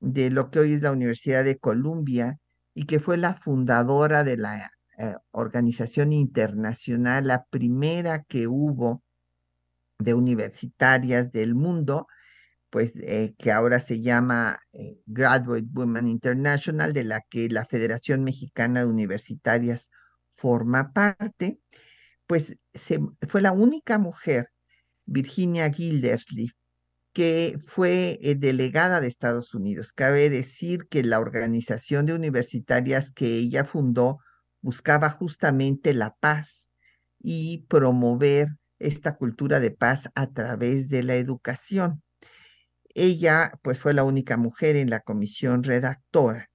de 0.00 0.30
lo 0.30 0.50
que 0.50 0.58
hoy 0.60 0.72
es 0.72 0.82
la 0.82 0.90
Universidad 0.90 1.44
de 1.44 1.58
Columbia 1.58 2.38
y 2.74 2.86
que 2.86 2.98
fue 2.98 3.18
la 3.18 3.34
fundadora 3.34 4.24
de 4.24 4.36
la 4.36 4.70
eh, 4.98 5.14
organización 5.30 6.12
internacional, 6.12 7.28
la 7.28 7.44
primera 7.44 8.24
que 8.24 8.48
hubo 8.48 9.03
de 10.04 10.14
universitarias 10.14 11.32
del 11.32 11.54
mundo, 11.54 12.06
pues 12.70 12.92
eh, 12.96 13.34
que 13.38 13.52
ahora 13.52 13.80
se 13.80 14.00
llama 14.00 14.58
eh, 14.72 14.98
Graduate 15.06 15.66
Women 15.72 16.08
International, 16.08 16.92
de 16.92 17.04
la 17.04 17.20
que 17.28 17.48
la 17.48 17.64
Federación 17.64 18.24
Mexicana 18.24 18.80
de 18.80 18.86
Universitarias 18.86 19.88
forma 20.30 20.92
parte, 20.92 21.60
pues 22.26 22.56
fue 23.28 23.42
la 23.42 23.52
única 23.52 23.98
mujer, 23.98 24.48
Virginia 25.06 25.70
Gildersleeve, 25.72 26.54
que 27.12 27.58
fue 27.64 28.18
delegada 28.38 29.00
de 29.00 29.08
Estados 29.08 29.54
Unidos. 29.54 29.92
Cabe 29.92 30.30
decir 30.30 30.88
que 30.88 31.04
la 31.04 31.20
organización 31.20 32.06
de 32.06 32.14
universitarias 32.14 33.12
que 33.12 33.26
ella 33.26 33.64
fundó 33.64 34.18
buscaba 34.60 35.10
justamente 35.10 35.94
la 35.94 36.14
paz 36.18 36.70
y 37.20 37.66
promover 37.68 38.48
esta 38.78 39.16
cultura 39.16 39.60
de 39.60 39.70
paz 39.70 40.10
a 40.14 40.32
través 40.32 40.88
de 40.88 41.02
la 41.02 41.14
educación. 41.14 42.02
Ella, 42.94 43.52
pues, 43.62 43.80
fue 43.80 43.94
la 43.94 44.04
única 44.04 44.36
mujer 44.36 44.76
en 44.76 44.90
la 44.90 45.00
comisión 45.00 45.62
redactora 45.62 46.50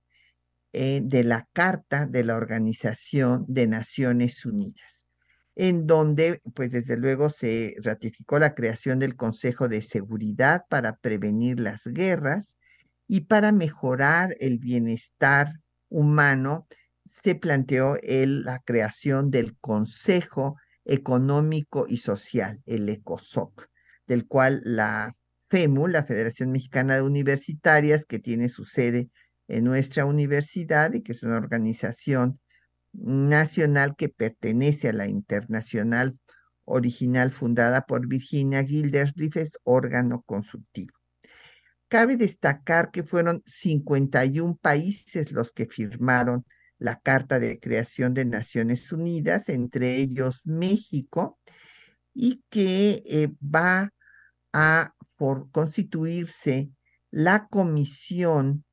eh, 0.72 1.02
de 1.04 1.24
la 1.24 1.48
Carta 1.54 2.06
de 2.06 2.24
la 2.24 2.36
Organización 2.36 3.46
de 3.48 3.68
Naciones 3.68 4.46
Unidas, 4.46 5.08
en 5.56 5.88
donde, 5.88 6.42
pues, 6.56 6.72
desde 6.72 6.96
luego 6.96 7.30
se 7.30 7.76
ratificó 7.84 8.40
la 8.40 8.56
creación 8.56 9.00
del 9.00 9.16
Consejo 9.16 9.68
de 9.68 9.82
Seguridad 9.82 10.66
para 10.70 10.96
prevenir 10.98 11.60
las 11.60 11.84
guerras 11.86 12.58
y 13.08 13.22
para 13.22 13.52
mejorar 13.52 14.36
el 14.40 14.60
bienestar 14.60 15.54
humano 15.90 16.68
se 17.06 17.36
planteó 17.36 17.98
la 18.04 18.60
creación 18.60 19.32
del 19.32 19.58
Consejo 19.58 20.58
Económico 20.90 21.86
y 21.88 21.98
Social, 21.98 22.62
el 22.66 22.90
ECOSOC, 22.90 23.68
del 24.08 24.26
cual 24.28 24.62
la 24.66 25.16
FEMU, 25.50 25.88
la 25.88 26.04
Federación 26.04 26.52
Mexicana 26.52 26.96
de 26.96 27.04
Universitarias, 27.04 28.06
que 28.06 28.20
tiene 28.20 28.50
su 28.50 28.66
sede 28.66 29.10
en 29.48 29.66
nuestra 29.66 30.06
universidad 30.06 30.94
y 30.94 31.02
que 31.02 31.12
es 31.12 31.22
una 31.24 31.38
organización 31.38 32.40
nacional 32.92 33.96
que 33.96 34.10
pertenece 34.10 34.90
a 34.90 34.94
la 34.94 35.08
internacional 35.08 36.18
original 36.66 37.32
fundada 37.32 37.82
por 37.82 38.08
Virginia 38.08 38.64
Gildersleeve, 38.64 39.42
es 39.42 39.58
órgano 39.64 40.24
consultivo. 40.24 40.94
Cabe 41.88 42.16
destacar 42.16 42.92
que 42.92 43.04
fueron 43.04 43.44
51 43.46 44.58
países 44.58 45.32
los 45.32 45.52
que 45.52 45.66
firmaron 45.68 46.46
la 46.80 47.00
Carta 47.00 47.40
de 47.40 47.60
Creación 47.60 48.14
de 48.14 48.26
Naciones 48.26 48.92
Unidas, 48.92 49.50
entre 49.50 49.98
ellos 49.98 50.42
México, 50.46 51.40
y 52.14 52.44
que 52.50 53.04
eh, 53.06 53.30
va 53.44 53.94
a 54.54 54.94
constituirse 55.52 56.72
la 57.12 57.48
comisión 57.48 58.64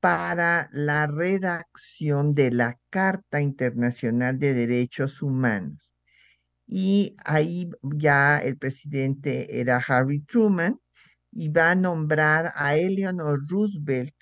para 0.00 0.68
la 0.72 1.06
redacción 1.06 2.34
de 2.34 2.50
la 2.50 2.78
Carta 2.90 3.40
Internacional 3.40 4.38
de 4.38 4.52
Derechos 4.52 5.22
Humanos. 5.22 5.94
Y 6.66 7.16
ahí 7.24 7.70
ya 7.82 8.38
el 8.38 8.58
presidente 8.58 9.60
era 9.60 9.76
Harry 9.78 10.20
Truman 10.20 10.78
y 11.30 11.48
va 11.48 11.72
a 11.72 11.74
nombrar 11.74 12.52
a 12.54 12.76
Eleanor 12.76 13.40
Roosevelt 13.48 14.14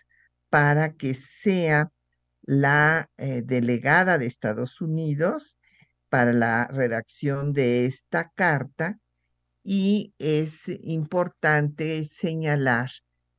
para 0.51 0.93
que 0.95 1.15
sea 1.15 1.91
la 2.43 3.11
eh, 3.17 3.43
delegada 3.45 4.19
de 4.19 4.27
Estados 4.27 4.81
Unidos 4.81 5.59
para 6.09 6.33
la 6.33 6.67
redacción 6.67 7.53
de 7.53 7.87
esta 7.87 8.31
carta 8.35 8.99
y 9.65 10.15
es 10.19 10.69
importante 10.83 12.05
señalar 12.05 12.91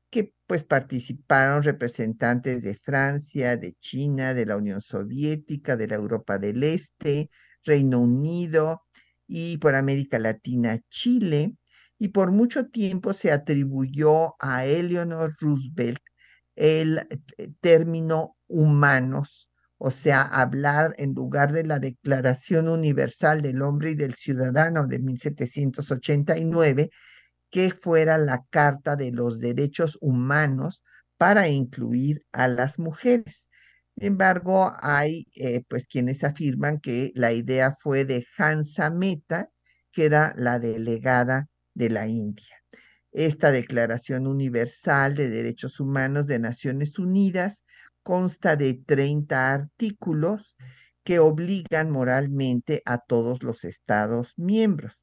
que 0.09 0.33
pues 0.47 0.63
participaron 0.63 1.63
representantes 1.63 2.61
de 2.61 2.75
Francia, 2.75 3.57
de 3.57 3.73
China, 3.79 4.33
de 4.33 4.45
la 4.45 4.57
Unión 4.57 4.81
Soviética, 4.81 5.75
de 5.75 5.87
la 5.87 5.95
Europa 5.95 6.37
del 6.37 6.63
Este, 6.63 7.29
Reino 7.63 7.99
Unido 7.99 8.83
y 9.27 9.57
por 9.57 9.75
América 9.75 10.19
Latina, 10.19 10.79
Chile, 10.89 11.55
y 11.97 12.09
por 12.09 12.31
mucho 12.31 12.67
tiempo 12.67 13.13
se 13.13 13.31
atribuyó 13.31 14.35
a 14.39 14.65
Eleanor 14.65 15.33
Roosevelt 15.39 16.02
el 16.55 17.07
eh, 17.37 17.49
término 17.61 18.37
humanos, 18.47 19.49
o 19.77 19.91
sea, 19.91 20.21
hablar 20.21 20.95
en 20.97 21.13
lugar 21.13 21.51
de 21.51 21.65
la 21.65 21.79
Declaración 21.79 22.69
Universal 22.69 23.41
del 23.41 23.61
Hombre 23.61 23.91
y 23.91 23.95
del 23.95 24.13
Ciudadano 24.15 24.87
de 24.87 24.99
1789, 24.99 26.89
que 27.49 27.71
fuera 27.71 28.17
la 28.17 28.45
Carta 28.49 28.95
de 28.95 29.11
los 29.11 29.39
Derechos 29.39 29.97
Humanos 30.01 30.83
para 31.17 31.47
incluir 31.49 32.25
a 32.31 32.47
las 32.47 32.79
mujeres. 32.79 33.49
Sin 33.95 34.05
embargo, 34.05 34.73
hay 34.81 35.27
eh, 35.35 35.63
pues 35.67 35.85
quienes 35.85 36.23
afirman 36.23 36.79
que 36.79 37.11
la 37.15 37.31
idea 37.31 37.75
fue 37.79 38.05
de 38.05 38.25
Hansa 38.37 38.89
Mehta, 38.89 39.49
que 39.91 40.05
era 40.05 40.33
la 40.37 40.59
delegada 40.59 41.47
de 41.73 41.89
la 41.89 42.07
India. 42.07 42.62
Esta 43.13 43.51
Declaración 43.51 44.25
Universal 44.25 45.13
de 45.13 45.29
Derechos 45.29 45.79
Humanos 45.79 46.25
de 46.25 46.39
Naciones 46.39 46.97
Unidas 46.97 47.63
consta 48.01 48.55
de 48.55 48.73
30 48.73 49.53
artículos 49.53 50.55
que 51.03 51.19
obligan 51.19 51.91
moralmente 51.91 52.81
a 52.85 52.97
todos 52.97 53.43
los 53.43 53.63
Estados 53.63 54.33
miembros. 54.37 54.93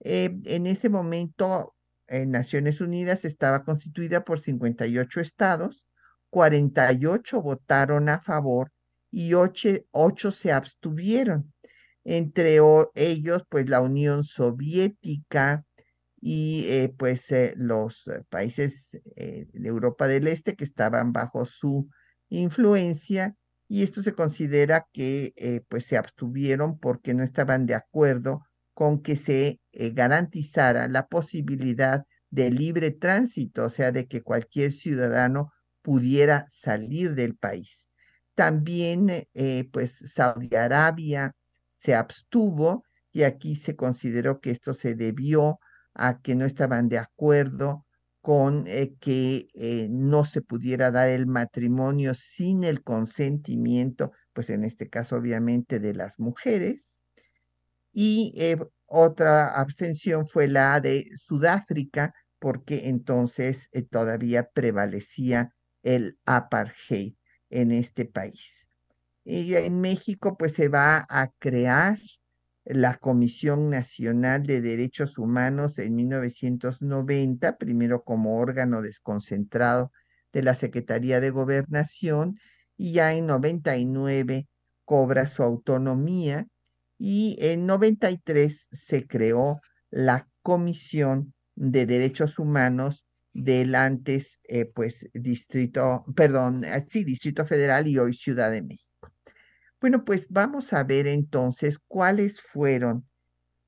Eh, 0.00 0.36
en 0.44 0.66
ese 0.66 0.88
momento, 0.88 1.74
en 2.06 2.30
Naciones 2.30 2.80
Unidas 2.80 3.24
estaba 3.24 3.64
constituida 3.64 4.24
por 4.24 4.40
58 4.40 5.20
estados, 5.20 5.84
48 6.30 7.42
votaron 7.42 8.08
a 8.08 8.20
favor 8.20 8.72
y 9.10 9.34
8, 9.34 10.30
se 10.30 10.52
abstuvieron. 10.52 11.52
Entre 12.04 12.58
ellos, 12.94 13.44
pues 13.48 13.68
la 13.68 13.80
Unión 13.80 14.24
Soviética, 14.24 15.64
y 16.26 16.64
eh, 16.70 16.94
pues 16.96 17.30
eh, 17.32 17.52
los 17.54 18.06
eh, 18.06 18.22
países 18.30 18.98
de 19.14 19.46
Europa 19.68 20.08
del 20.08 20.26
Este 20.26 20.56
que 20.56 20.64
estaban 20.64 21.12
bajo 21.12 21.44
su 21.44 21.90
influencia 22.30 23.36
y 23.68 23.82
esto 23.82 24.02
se 24.02 24.14
considera 24.14 24.86
que 24.90 25.64
pues 25.68 25.84
se 25.84 25.98
abstuvieron 25.98 26.78
porque 26.78 27.12
no 27.12 27.22
estaban 27.22 27.66
de 27.66 27.74
acuerdo 27.74 28.42
con 28.72 29.02
que 29.02 29.16
se 29.16 29.60
garantizara 29.72 30.88
la 30.88 31.08
posibilidad 31.08 32.04
de 32.30 32.50
libre 32.50 32.90
tránsito, 32.90 33.66
o 33.66 33.70
sea, 33.70 33.92
de 33.92 34.06
que 34.06 34.22
cualquier 34.22 34.72
ciudadano 34.72 35.52
pudiera 35.82 36.46
salir 36.50 37.14
del 37.14 37.36
país. 37.36 37.90
También, 38.34 39.26
pues, 39.72 39.96
Saudi 40.06 40.54
Arabia 40.54 41.34
se 41.72 41.94
abstuvo 41.94 42.84
y 43.12 43.22
aquí 43.22 43.56
se 43.56 43.76
consideró 43.76 44.40
que 44.40 44.50
esto 44.50 44.74
se 44.74 44.94
debió 44.94 45.58
a 45.94 46.20
que 46.20 46.34
no 46.34 46.44
estaban 46.44 46.88
de 46.88 46.98
acuerdo 46.98 47.84
con 48.20 48.64
eh, 48.66 48.94
que 49.00 49.48
eh, 49.54 49.86
no 49.90 50.24
se 50.24 50.40
pudiera 50.40 50.90
dar 50.90 51.10
el 51.10 51.26
matrimonio 51.26 52.14
sin 52.14 52.64
el 52.64 52.82
consentimiento, 52.82 54.12
pues 54.32 54.48
en 54.50 54.64
este 54.64 54.88
caso 54.88 55.16
obviamente 55.16 55.78
de 55.78 55.92
las 55.94 56.18
mujeres. 56.18 57.02
Y 57.92 58.32
eh, 58.36 58.56
otra 58.86 59.48
abstención 59.54 60.26
fue 60.26 60.48
la 60.48 60.80
de 60.80 61.06
Sudáfrica, 61.18 62.14
porque 62.38 62.88
entonces 62.88 63.68
todavía 63.90 64.48
prevalecía 64.52 65.54
el 65.82 66.18
apartheid 66.24 67.14
en 67.50 67.72
este 67.72 68.06
país. 68.06 68.68
Y 69.24 69.54
en 69.54 69.80
México 69.80 70.36
pues 70.38 70.54
se 70.54 70.68
va 70.68 71.06
a 71.08 71.30
crear 71.38 71.98
la 72.64 72.96
Comisión 72.96 73.68
Nacional 73.70 74.44
de 74.44 74.60
Derechos 74.60 75.18
Humanos 75.18 75.78
en 75.78 75.94
1990, 75.96 77.58
primero 77.58 78.02
como 78.02 78.38
órgano 78.38 78.82
desconcentrado 78.82 79.92
de 80.32 80.42
la 80.42 80.54
Secretaría 80.54 81.20
de 81.20 81.30
Gobernación, 81.30 82.38
y 82.76 82.92
ya 82.92 83.14
en 83.14 83.26
99 83.26 84.48
cobra 84.84 85.26
su 85.26 85.42
autonomía 85.42 86.46
y 86.98 87.36
en 87.40 87.66
93 87.66 88.68
se 88.72 89.06
creó 89.06 89.60
la 89.90 90.28
Comisión 90.42 91.34
de 91.54 91.86
Derechos 91.86 92.38
Humanos 92.38 93.06
del 93.32 93.74
antes, 93.74 94.40
eh, 94.44 94.64
pues, 94.64 95.08
Distrito, 95.12 96.04
perdón, 96.14 96.64
eh, 96.64 96.86
sí, 96.88 97.04
Distrito 97.04 97.46
Federal 97.46 97.88
y 97.88 97.98
hoy 97.98 98.14
Ciudad 98.14 98.50
de 98.50 98.62
México. 98.62 98.93
Bueno, 99.84 100.02
pues 100.02 100.28
vamos 100.30 100.72
a 100.72 100.82
ver 100.82 101.06
entonces 101.06 101.78
cuáles 101.78 102.40
fueron 102.40 103.06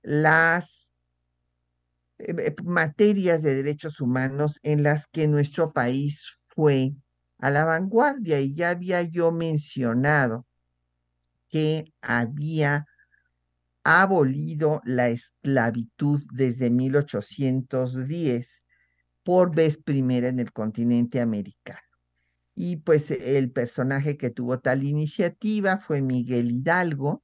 las 0.01 0.95
eh, 2.17 2.35
eh, 2.39 2.57
materias 2.65 3.43
de 3.43 3.55
derechos 3.55 4.01
humanos 4.01 4.59
en 4.63 4.83
las 4.83 5.07
que 5.09 5.29
nuestro 5.29 5.75
país 5.75 6.25
fue 6.47 6.95
a 7.37 7.51
la 7.51 7.67
vanguardia. 7.67 8.41
Y 8.41 8.55
ya 8.55 8.71
había 8.71 9.03
yo 9.03 9.31
mencionado 9.31 10.47
que 11.51 11.93
había 12.01 12.87
abolido 13.85 14.81
la 14.87 15.09
esclavitud 15.09 16.23
desde 16.33 16.71
1810 16.71 18.65
por 19.23 19.55
vez 19.55 19.77
primera 19.77 20.29
en 20.29 20.39
el 20.39 20.51
continente 20.51 21.21
americano. 21.21 21.86
Y 22.57 22.77
pues 22.77 23.11
el 23.11 23.53
personaje 23.53 24.16
que 24.16 24.31
tuvo 24.31 24.59
tal 24.59 24.83
iniciativa 24.83 25.77
fue 25.79 26.01
Miguel 26.01 26.51
Hidalgo, 26.51 27.23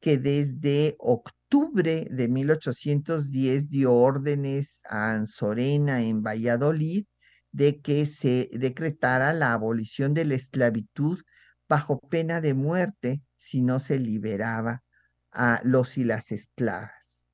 que 0.00 0.18
desde 0.18 0.96
octubre 0.98 2.06
de 2.10 2.28
1810 2.28 3.70
dio 3.70 3.94
órdenes 3.94 4.82
a 4.86 5.12
Anzorena 5.14 6.02
en 6.02 6.22
Valladolid 6.22 7.06
de 7.52 7.80
que 7.80 8.04
se 8.04 8.50
decretara 8.52 9.32
la 9.32 9.54
abolición 9.54 10.12
de 10.12 10.26
la 10.26 10.34
esclavitud 10.34 11.18
bajo 11.66 11.98
pena 11.98 12.42
de 12.42 12.52
muerte 12.52 13.22
si 13.36 13.62
no 13.62 13.80
se 13.80 13.98
liberaba 13.98 14.84
a 15.32 15.62
los 15.64 15.96
y 15.96 16.04
las 16.04 16.32
esclavas. 16.32 17.24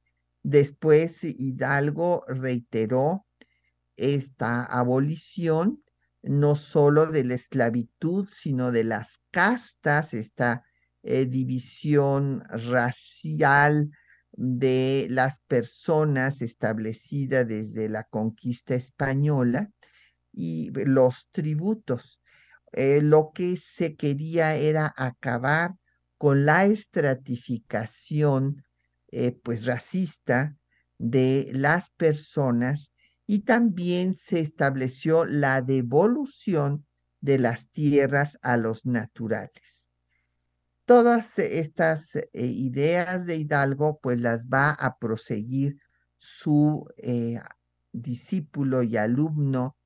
Después 0.44 1.24
Hidalgo 1.24 2.24
reiteró 2.28 3.26
esta 3.96 4.64
abolición 4.64 5.82
no 6.26 6.56
solo 6.56 7.06
de 7.06 7.24
la 7.24 7.34
esclavitud, 7.34 8.28
sino 8.32 8.72
de 8.72 8.84
las 8.84 9.20
castas, 9.30 10.14
esta 10.14 10.64
eh, 11.02 11.26
división 11.26 12.42
racial 12.48 13.90
de 14.32 15.06
las 15.08 15.40
personas 15.40 16.42
establecida 16.42 17.44
desde 17.44 17.88
la 17.88 18.04
conquista 18.04 18.74
española 18.74 19.70
y 20.32 20.70
los 20.72 21.28
tributos. 21.32 22.20
Eh, 22.72 23.00
lo 23.02 23.30
que 23.32 23.56
se 23.56 23.96
quería 23.96 24.56
era 24.56 24.92
acabar 24.96 25.76
con 26.18 26.44
la 26.44 26.66
estratificación 26.66 28.64
eh, 29.08 29.32
pues 29.42 29.64
racista 29.64 30.56
de 30.98 31.50
las 31.52 31.90
personas 31.90 32.92
y 33.26 33.40
también 33.40 34.14
se 34.14 34.40
estableció 34.40 35.24
la 35.24 35.62
devolución 35.62 36.86
de 37.20 37.38
las 37.38 37.68
tierras 37.70 38.38
a 38.42 38.56
los 38.56 38.86
naturales. 38.86 39.86
Todas 40.84 41.38
estas 41.40 42.14
eh, 42.14 42.30
ideas 42.32 43.26
de 43.26 43.36
Hidalgo 43.36 43.98
pues 44.00 44.20
las 44.20 44.46
va 44.46 44.70
a 44.70 44.98
proseguir 44.98 45.78
su 46.16 46.86
eh, 46.98 47.40
discípulo 47.92 48.82
y 48.84 48.96
alumno 48.96 49.76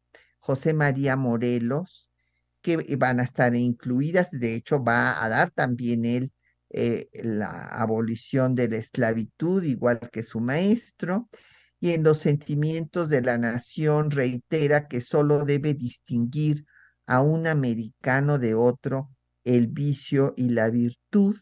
José 0.40 0.74
María 0.74 1.16
Morelos, 1.16 2.08
que 2.60 2.76
van 2.98 3.20
a 3.20 3.22
estar 3.22 3.54
incluidas, 3.54 4.28
de 4.30 4.54
hecho 4.54 4.82
va 4.84 5.24
a 5.24 5.28
dar 5.30 5.50
también 5.50 6.04
él 6.04 6.32
eh, 6.68 7.08
la 7.14 7.66
abolición 7.66 8.54
de 8.54 8.68
la 8.68 8.76
esclavitud, 8.76 9.62
igual 9.62 10.00
que 10.12 10.22
su 10.22 10.40
maestro, 10.40 11.28
y 11.80 11.92
en 11.92 12.02
los 12.02 12.18
sentimientos 12.18 13.08
de 13.08 13.22
la 13.22 13.38
nación 13.38 14.10
reitera 14.10 14.86
que 14.86 15.00
solo 15.00 15.44
debe 15.44 15.72
distinguir 15.72 16.66
a 17.06 17.22
un 17.22 17.46
americano 17.46 18.38
de 18.38 18.54
otro 18.54 19.10
el 19.44 19.66
vicio 19.66 20.34
y 20.36 20.50
la 20.50 20.68
virtud, 20.68 21.36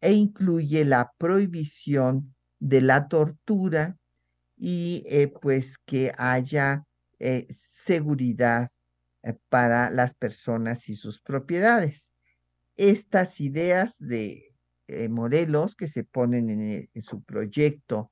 e 0.00 0.12
incluye 0.12 0.84
la 0.84 1.12
prohibición 1.18 2.34
de 2.60 2.80
la 2.80 3.08
tortura 3.08 3.98
y 4.56 5.02
eh, 5.06 5.28
pues 5.28 5.78
que 5.78 6.12
haya 6.16 6.84
eh, 7.18 7.46
seguridad 7.50 8.70
eh, 9.22 9.34
para 9.48 9.90
las 9.90 10.14
personas 10.14 10.88
y 10.88 10.96
sus 10.96 11.20
propiedades. 11.20 12.14
Estas 12.76 13.40
ideas 13.40 13.96
de 13.98 14.46
Morelos 15.08 15.76
que 15.76 15.86
se 15.86 16.02
ponen 16.02 16.50
en 16.50 17.02
su 17.04 17.22
proyecto 17.22 18.10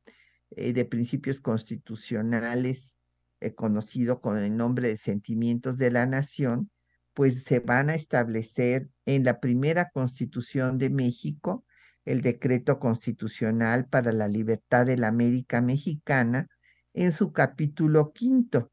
eh, 0.50 0.72
de 0.72 0.84
principios 0.84 1.40
constitucionales, 1.40 2.98
eh, 3.40 3.54
conocido 3.54 4.20
con 4.20 4.38
el 4.38 4.56
nombre 4.56 4.88
de 4.88 4.96
sentimientos 4.96 5.78
de 5.78 5.90
la 5.90 6.06
nación, 6.06 6.70
pues 7.14 7.42
se 7.42 7.60
van 7.60 7.90
a 7.90 7.94
establecer 7.94 8.88
en 9.04 9.24
la 9.24 9.40
primera 9.40 9.90
constitución 9.90 10.78
de 10.78 10.90
México, 10.90 11.64
el 12.04 12.22
decreto 12.22 12.78
constitucional 12.78 13.86
para 13.86 14.12
la 14.12 14.28
libertad 14.28 14.86
de 14.86 14.96
la 14.96 15.08
América 15.08 15.60
Mexicana, 15.60 16.48
en 16.94 17.12
su 17.12 17.32
capítulo 17.32 18.12
quinto, 18.12 18.70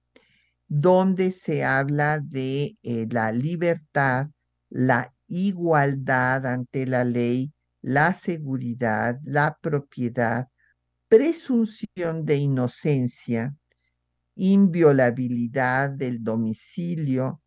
donde 0.68 1.32
se 1.32 1.64
habla 1.64 2.20
de 2.20 2.78
eh, 2.84 3.08
la 3.10 3.32
libertad, 3.32 4.30
la 4.70 5.14
igualdad 5.28 6.46
ante 6.46 6.88
la 6.88 7.04
ley, 7.04 7.52
la 7.82 8.14
seguridad, 8.14 9.20
la 9.24 9.58
propiedad, 9.62 10.48
presunción 11.08 12.26
de 12.26 12.38
inocencia, 12.38 13.56
inviolabilidad 14.36 15.90
del 15.90 16.24
domicilio, 16.24 17.42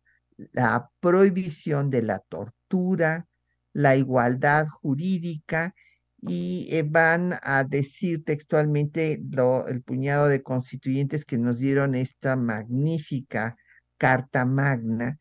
la 0.53 0.89
prohibición 0.99 1.89
de 1.89 2.01
la 2.03 2.19
tortura, 2.19 3.27
la 3.73 3.95
igualdad 3.95 4.67
jurídica 4.67 5.75
y 6.21 6.67
eh, 6.71 6.83
van 6.83 7.35
a 7.43 7.63
decir 7.63 8.23
textualmente 8.25 9.13
el 9.13 9.81
puñado 9.83 10.27
de 10.27 10.43
constituyentes 10.43 11.25
que 11.25 11.37
nos 11.37 11.59
dieron 11.59 11.95
esta 11.95 12.35
magnífica 12.35 13.55
Carta 13.97 14.45
Magna, 14.45 15.19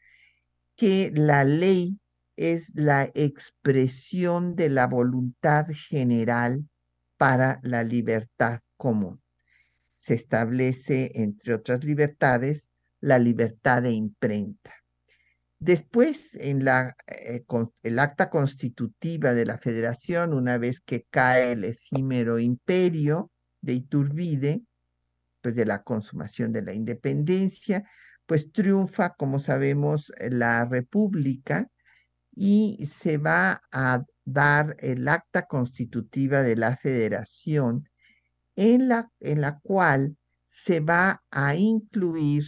que 0.76 1.12
la 1.14 1.44
ley 1.44 1.98
es 2.36 2.70
la 2.74 3.10
expresión 3.14 4.54
de 4.54 4.68
la 4.68 4.86
voluntad 4.86 5.66
general 5.88 6.64
para 7.18 7.60
la 7.62 7.84
libertad 7.84 8.60
común. 8.76 9.20
Se 9.96 10.14
establece, 10.14 11.10
entre 11.14 11.54
otras 11.54 11.84
libertades, 11.84 12.66
la 13.00 13.18
libertad 13.18 13.82
de 13.82 13.90
imprenta. 13.90 14.74
Después, 15.58 16.36
en 16.36 16.64
la, 16.64 16.96
eh, 17.08 17.44
el 17.82 17.98
acta 17.98 18.30
constitutiva 18.30 19.34
de 19.34 19.44
la 19.44 19.58
federación, 19.58 20.32
una 20.32 20.56
vez 20.56 20.80
que 20.80 21.04
cae 21.10 21.52
el 21.52 21.64
efímero 21.64 22.38
imperio 22.38 23.32
de 23.60 23.72
Iturbide, 23.74 24.62
pues 25.42 25.56
de 25.56 25.66
la 25.66 25.82
consumación 25.82 26.52
de 26.52 26.62
la 26.62 26.74
independencia, 26.74 27.84
pues 28.26 28.52
triunfa, 28.52 29.14
como 29.14 29.40
sabemos, 29.40 30.12
la 30.30 30.64
república 30.64 31.68
y 32.34 32.86
se 32.86 33.18
va 33.18 33.62
a 33.72 34.04
dar 34.32 34.76
el 34.80 35.08
acta 35.08 35.46
constitutiva 35.46 36.42
de 36.42 36.56
la 36.56 36.76
federación 36.76 37.88
en 38.56 38.88
la, 38.88 39.10
en 39.20 39.40
la 39.40 39.58
cual 39.60 40.16
se 40.44 40.80
va 40.80 41.22
a 41.30 41.54
incluir 41.54 42.44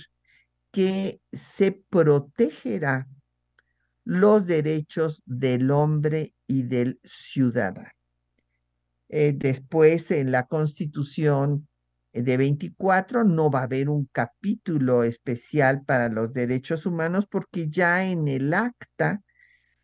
que 0.70 1.20
se 1.32 1.72
protegerá 1.72 3.08
los 4.04 4.46
derechos 4.46 5.22
del 5.24 5.70
hombre 5.70 6.34
y 6.46 6.62
del 6.64 7.00
ciudadano. 7.04 7.88
Eh, 9.08 9.32
después, 9.36 10.10
en 10.10 10.30
la 10.30 10.44
Constitución 10.44 11.68
de 12.12 12.36
24 12.36 13.24
no 13.24 13.50
va 13.50 13.60
a 13.60 13.64
haber 13.64 13.88
un 13.88 14.08
capítulo 14.12 15.04
especial 15.04 15.84
para 15.84 16.08
los 16.08 16.32
derechos 16.32 16.86
humanos 16.86 17.26
porque 17.30 17.68
ya 17.68 18.04
en 18.04 18.28
el 18.28 18.52
acta, 18.52 19.22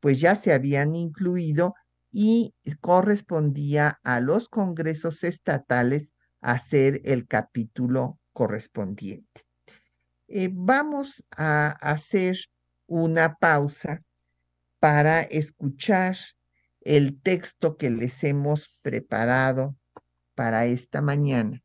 pues 0.01 0.21
ya 0.21 0.35
se 0.37 0.53
habían 0.53 0.95
incluido 0.95 1.75
y 2.19 2.55
correspondía 2.81 4.01
a 4.03 4.21
los 4.21 4.49
congresos 4.49 5.23
estatales 5.23 6.15
hacer 6.41 7.03
el 7.05 7.27
capítulo 7.27 8.19
correspondiente. 8.33 9.45
Eh, 10.27 10.49
vamos 10.51 11.23
a 11.37 11.73
hacer 11.73 12.39
una 12.87 13.35
pausa 13.35 14.03
para 14.81 15.21
escuchar 15.21 16.17
el 16.81 17.21
texto 17.21 17.77
que 17.77 17.91
les 17.91 18.25
hemos 18.25 18.71
preparado 18.81 19.77
para 20.35 20.65
esta 20.65 21.03
mañana, 21.03 21.63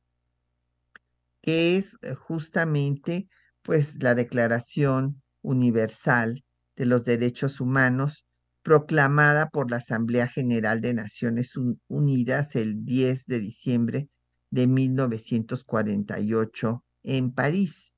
que 1.41 1.77
es 1.77 1.97
eh, 2.01 2.13
justamente 2.13 3.29
pues 3.61 4.03
la 4.03 4.15
Declaración 4.15 5.23
Universal 5.43 6.43
de 6.75 6.85
los 6.87 7.05
Derechos 7.05 7.61
Humanos 7.61 8.25
proclamada 8.63 9.49
por 9.49 9.71
la 9.71 9.77
Asamblea 9.77 10.27
General 10.27 10.81
de 10.81 10.93
Naciones 10.93 11.53
Unidas 11.87 12.55
el 12.55 12.85
10 12.85 13.25
de 13.25 13.39
diciembre 13.39 14.09
de 14.49 14.67
1948 14.67 16.83
en 17.03 17.31
París. 17.31 17.95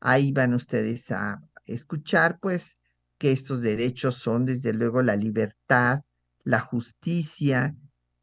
Ahí 0.00 0.32
van 0.32 0.54
ustedes 0.54 1.10
a 1.10 1.40
escuchar 1.64 2.38
pues 2.40 2.78
que 3.18 3.32
estos 3.32 3.62
derechos 3.62 4.16
son 4.16 4.44
desde 4.44 4.72
luego 4.72 5.02
la 5.02 5.16
libertad, 5.16 6.02
la 6.44 6.60
justicia, 6.60 7.74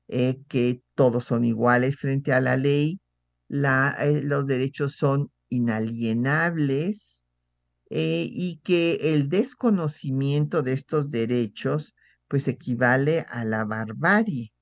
eh, 0.08 0.42
que 0.48 0.82
todos 0.96 1.26
son 1.26 1.46
iguales 1.46 1.98
frente 1.98 2.34
a 2.34 2.42
la 2.42 2.58
ley, 2.58 3.00
eh, 3.50 4.22
los 4.24 4.46
derechos 4.46 4.96
son 4.96 5.32
inalienables 5.50 7.21
eh, 7.92 8.26
y 8.32 8.62
que 8.64 9.14
el 9.14 9.28
desconocimiento 9.28 10.64
de 10.64 10.72
estos 10.74 11.12
derechos 11.12 11.94
pues 12.30 12.48
equivale 12.48 13.26
a 13.30 13.44
la 13.44 13.66
barbarie, 13.66 14.54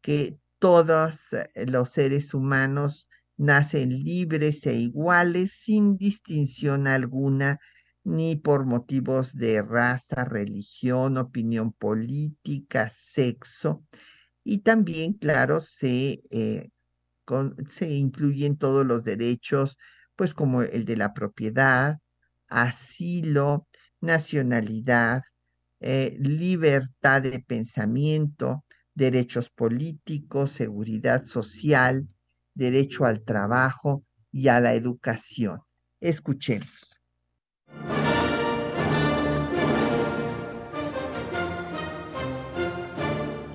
que 0.00 0.38
todos 0.60 1.30
los 1.66 1.90
seres 1.90 2.32
humanos 2.32 3.08
nacen 3.36 3.90
libres 4.04 4.64
e 4.66 4.74
iguales 4.74 5.52
sin 5.52 5.96
distinción 5.96 6.86
alguna 6.86 7.58
ni 8.04 8.36
por 8.36 8.66
motivos 8.66 9.34
de 9.34 9.60
raza, 9.60 10.24
religión, 10.24 11.16
opinión 11.16 11.72
política, 11.72 12.88
sexo. 12.94 13.84
Y 14.44 14.58
también, 14.58 15.14
claro, 15.14 15.60
se, 15.60 16.22
eh, 16.30 16.70
se 17.68 17.90
incluyen 17.90 18.56
todos 18.58 18.86
los 18.86 19.02
derechos, 19.02 19.76
pues 20.14 20.34
como 20.34 20.62
el 20.62 20.84
de 20.84 20.96
la 20.96 21.14
propiedad, 21.14 21.98
asilo, 22.54 23.66
nacionalidad, 24.00 25.22
eh, 25.80 26.16
libertad 26.20 27.22
de 27.22 27.40
pensamiento, 27.40 28.64
derechos 28.94 29.50
políticos, 29.50 30.52
seguridad 30.52 31.26
social, 31.26 32.06
derecho 32.54 33.04
al 33.06 33.24
trabajo 33.24 34.04
y 34.30 34.48
a 34.48 34.60
la 34.60 34.74
educación. 34.74 35.62
Escuchemos. 36.00 36.93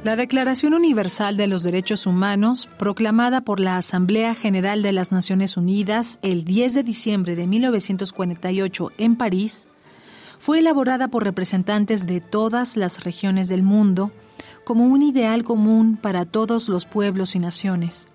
La 0.01 0.15
Declaración 0.15 0.73
Universal 0.73 1.35
de 1.35 1.47
los 1.47 1.62
Derechos 1.62 2.07
Humanos, 2.07 2.69
proclamada 2.77 3.41
por 3.41 3.59
la 3.59 3.75
Asamblea 3.75 4.33
General 4.33 4.81
de 4.81 4.93
las 4.93 5.12
Naciones 5.12 5.57
Unidas 5.57 6.19
el 6.21 6.45
10 6.45 6.75
de 6.75 6.83
diciembre 6.83 7.35
de 7.35 7.47
1948 7.47 8.93
en 8.97 9.17
París, 9.17 9.67
fue 10.38 10.59
elaborada 10.59 11.09
por 11.09 11.25
representantes 11.25 12.07
de 12.07 12.21
todas 12.21 12.77
las 12.77 13.03
regiones 13.03 13.49
del 13.49 13.62
mundo 13.62 14.13
como 14.63 14.85
un 14.85 15.03
ideal 15.03 15.43
común 15.43 15.97
para 15.97 16.23
todos 16.23 16.69
los 16.69 16.85
pueblos 16.85 17.35
y 17.35 17.39
naciones. 17.39 18.07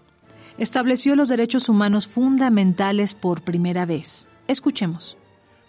Estableció 0.56 1.16
los 1.16 1.28
derechos 1.28 1.68
humanos 1.68 2.06
fundamentales 2.06 3.12
por 3.12 3.42
primera 3.42 3.84
vez. 3.84 4.30
Escuchemos. 4.48 5.18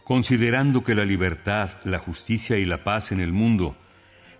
Considerando 0.05 0.81
que 0.81 0.95
la 0.95 1.03
libertad, 1.03 1.71
la 1.83 1.99
justicia 1.99 2.57
y 2.57 2.63
la 2.63 2.85
paz 2.85 3.11
en 3.11 3.19
el 3.19 3.33
mundo 3.33 3.75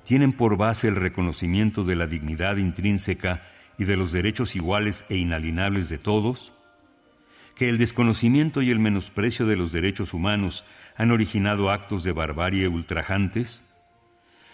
tienen 0.05 0.33
por 0.33 0.55
base 0.55 0.87
el 0.87 0.95
reconocimiento 0.95 1.83
de 1.83 1.95
la 1.95 2.07
dignidad 2.07 2.57
intrínseca 2.57 3.43
y 3.77 3.85
de 3.85 3.97
los 3.97 4.11
derechos 4.11 4.55
iguales 4.55 5.05
e 5.09 5.17
inalienables 5.17 5.89
de 5.89 5.97
todos, 5.97 6.53
que 7.55 7.69
el 7.69 7.77
desconocimiento 7.77 8.61
y 8.61 8.69
el 8.69 8.79
menosprecio 8.79 9.45
de 9.45 9.55
los 9.55 9.71
derechos 9.71 10.13
humanos 10.13 10.65
han 10.95 11.11
originado 11.11 11.71
actos 11.71 12.03
de 12.03 12.11
barbarie 12.11 12.67
ultrajantes, 12.67 13.73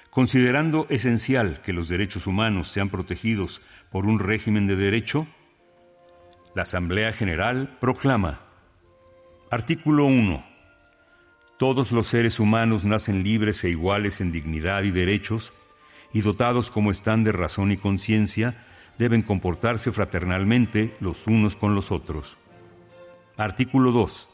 considerando 0.09 0.87
esencial 0.89 1.61
que 1.61 1.73
los 1.73 1.89
derechos 1.89 2.27
humanos 2.27 2.69
sean 2.69 2.89
protegidos 2.89 3.61
por 3.91 4.05
un 4.05 4.19
régimen 4.19 4.67
de 4.67 4.75
derecho, 4.75 5.27
la 6.55 6.63
Asamblea 6.63 7.13
General 7.13 7.77
proclama, 7.79 8.41
artículo 9.49 10.05
1, 10.05 10.50
todos 11.62 11.91
los 11.91 12.08
seres 12.08 12.39
humanos 12.39 12.86
nacen 12.86 13.21
libres 13.21 13.63
e 13.63 13.69
iguales 13.69 14.19
en 14.19 14.32
dignidad 14.32 14.82
y 14.82 14.89
derechos, 14.89 15.54
y 16.12 16.21
dotados 16.21 16.71
como 16.71 16.89
están 16.89 17.24
de 17.24 17.34
razón 17.34 17.71
y 17.71 17.78
conciencia, 17.78 18.65
deben 18.97 19.21
comportarse 19.21 19.91
fraternalmente 19.91 20.91
los 21.00 21.28
unos 21.28 21.56
con 21.56 21.76
los 21.76 21.91
otros. 21.91 22.36
Artículo 23.38 23.91
2. 23.91 24.28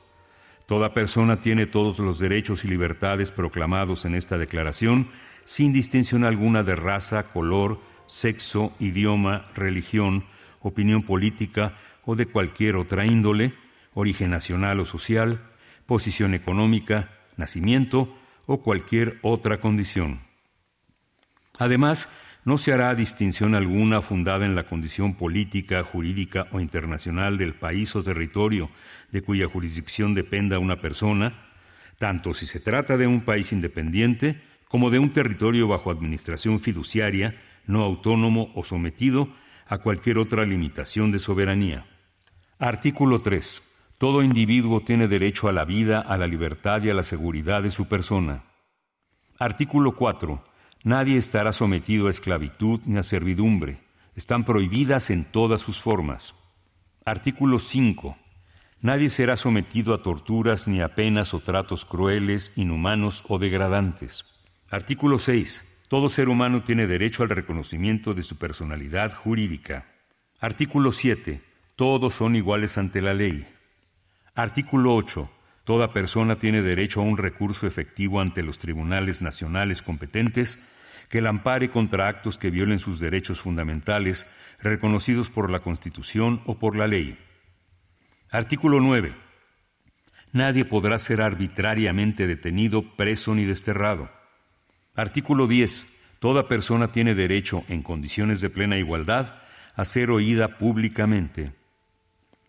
Toda 0.67 0.93
persona 0.93 1.41
tiene 1.41 1.65
todos 1.65 1.99
los 1.99 2.17
derechos 2.17 2.63
y 2.63 2.69
libertades 2.69 3.33
proclamados 3.33 4.05
en 4.05 4.15
esta 4.15 4.37
declaración, 4.37 5.09
sin 5.43 5.73
distinción 5.73 6.23
alguna 6.23 6.63
de 6.63 6.77
raza, 6.77 7.23
color, 7.23 7.77
sexo, 8.05 8.71
idioma, 8.79 9.43
religión, 9.53 10.23
opinión 10.61 11.03
política 11.03 11.75
o 12.05 12.15
de 12.15 12.27
cualquier 12.27 12.77
otra 12.77 13.05
índole, 13.05 13.53
origen 13.93 14.29
nacional 14.29 14.79
o 14.79 14.85
social, 14.85 15.41
posición 15.85 16.33
económica, 16.33 17.16
nacimiento 17.37 18.13
o 18.45 18.61
cualquier 18.61 19.19
otra 19.21 19.59
condición. 19.59 20.21
Además, 21.57 22.09
no 22.45 22.57
se 22.57 22.71
hará 22.71 22.95
distinción 22.95 23.55
alguna 23.55 24.01
fundada 24.01 24.45
en 24.45 24.55
la 24.55 24.63
condición 24.63 25.15
política, 25.15 25.83
jurídica 25.83 26.47
o 26.51 26.59
internacional 26.59 27.37
del 27.37 27.55
país 27.55 27.95
o 27.95 28.03
territorio 28.03 28.69
de 29.11 29.21
cuya 29.21 29.47
jurisdicción 29.47 30.13
dependa 30.13 30.59
una 30.59 30.79
persona, 30.79 31.45
tanto 31.97 32.33
si 32.33 32.45
se 32.45 32.59
trata 32.59 32.95
de 32.95 33.05
un 33.05 33.21
país 33.21 33.51
independiente 33.51 34.41
como 34.69 34.89
de 34.89 34.99
un 34.99 35.11
territorio 35.11 35.67
bajo 35.67 35.91
administración 35.91 36.59
fiduciaria, 36.59 37.35
no 37.65 37.83
autónomo 37.83 38.51
o 38.55 38.63
sometido 38.63 39.27
a 39.67 39.79
cualquier 39.79 40.17
otra 40.17 40.45
limitación 40.45 41.11
de 41.11 41.19
soberanía. 41.19 41.85
Artículo 42.59 43.21
3. 43.21 43.76
Todo 43.97 44.21
individuo 44.21 44.81
tiene 44.81 45.07
derecho 45.07 45.47
a 45.47 45.51
la 45.51 45.65
vida, 45.65 45.99
a 45.99 46.17
la 46.17 46.27
libertad 46.27 46.83
y 46.83 46.91
a 46.91 46.93
la 46.93 47.01
seguridad 47.01 47.63
de 47.63 47.71
su 47.71 47.87
persona. 47.87 48.43
Artículo 49.39 49.95
4. 49.95 50.43
Nadie 50.83 51.17
estará 51.17 51.51
sometido 51.51 52.05
a 52.05 52.11
esclavitud 52.11 52.79
ni 52.85 52.99
a 52.99 53.03
servidumbre. 53.03 53.79
Están 54.15 54.43
prohibidas 54.43 55.09
en 55.09 55.25
todas 55.25 55.61
sus 55.61 55.81
formas. 55.81 56.35
Artículo 57.05 57.57
5. 57.57 58.15
Nadie 58.83 59.09
será 59.09 59.35
sometido 59.35 59.95
a 59.95 60.03
torturas 60.03 60.67
ni 60.67 60.79
a 60.79 60.93
penas 60.93 61.33
o 61.33 61.39
tratos 61.39 61.83
crueles, 61.83 62.53
inhumanos 62.55 63.23
o 63.27 63.39
degradantes. 63.39 64.43
Artículo 64.69 65.17
6. 65.17 65.85
Todo 65.89 66.07
ser 66.07 66.29
humano 66.29 66.61
tiene 66.63 66.85
derecho 66.85 67.23
al 67.23 67.29
reconocimiento 67.29 68.13
de 68.13 68.21
su 68.21 68.37
personalidad 68.37 69.11
jurídica. 69.11 69.87
Artículo 70.39 70.91
7. 70.91 71.41
Todos 71.75 72.13
son 72.13 72.35
iguales 72.35 72.77
ante 72.77 73.01
la 73.01 73.15
ley. 73.15 73.47
Artículo 74.37 74.93
8. 74.93 75.27
Toda 75.63 75.93
persona 75.93 76.35
tiene 76.35 76.61
derecho 76.61 77.01
a 77.01 77.03
un 77.03 77.17
recurso 77.17 77.65
efectivo 77.65 78.21
ante 78.21 78.43
los 78.43 78.59
tribunales 78.59 79.23
nacionales 79.23 79.81
competentes 79.81 80.77
que 81.09 81.21
la 81.21 81.29
ampare 81.29 81.71
contra 81.71 82.07
actos 82.07 82.37
que 82.37 82.51
violen 82.51 82.77
sus 82.77 82.99
derechos 82.99 83.41
fundamentales 83.41 84.27
reconocidos 84.61 85.31
por 85.31 85.49
la 85.49 85.61
Constitución 85.61 86.39
o 86.45 86.59
por 86.59 86.77
la 86.77 86.85
ley. 86.85 87.17
Artículo 88.29 88.79
9. 88.79 89.15
Nadie 90.33 90.65
podrá 90.65 90.99
ser 90.99 91.23
arbitrariamente 91.23 92.27
detenido, 92.27 92.95
preso 92.95 93.33
ni 93.33 93.43
desterrado. 93.43 94.07
Artículo 94.93 95.47
10. 95.47 95.87
Toda 96.19 96.47
persona 96.47 96.91
tiene 96.91 97.15
derecho, 97.15 97.63
en 97.69 97.81
condiciones 97.81 98.39
de 98.41 98.51
plena 98.51 98.77
igualdad, 98.77 99.33
a 99.75 99.83
ser 99.83 100.11
oída 100.11 100.59
públicamente. 100.59 101.53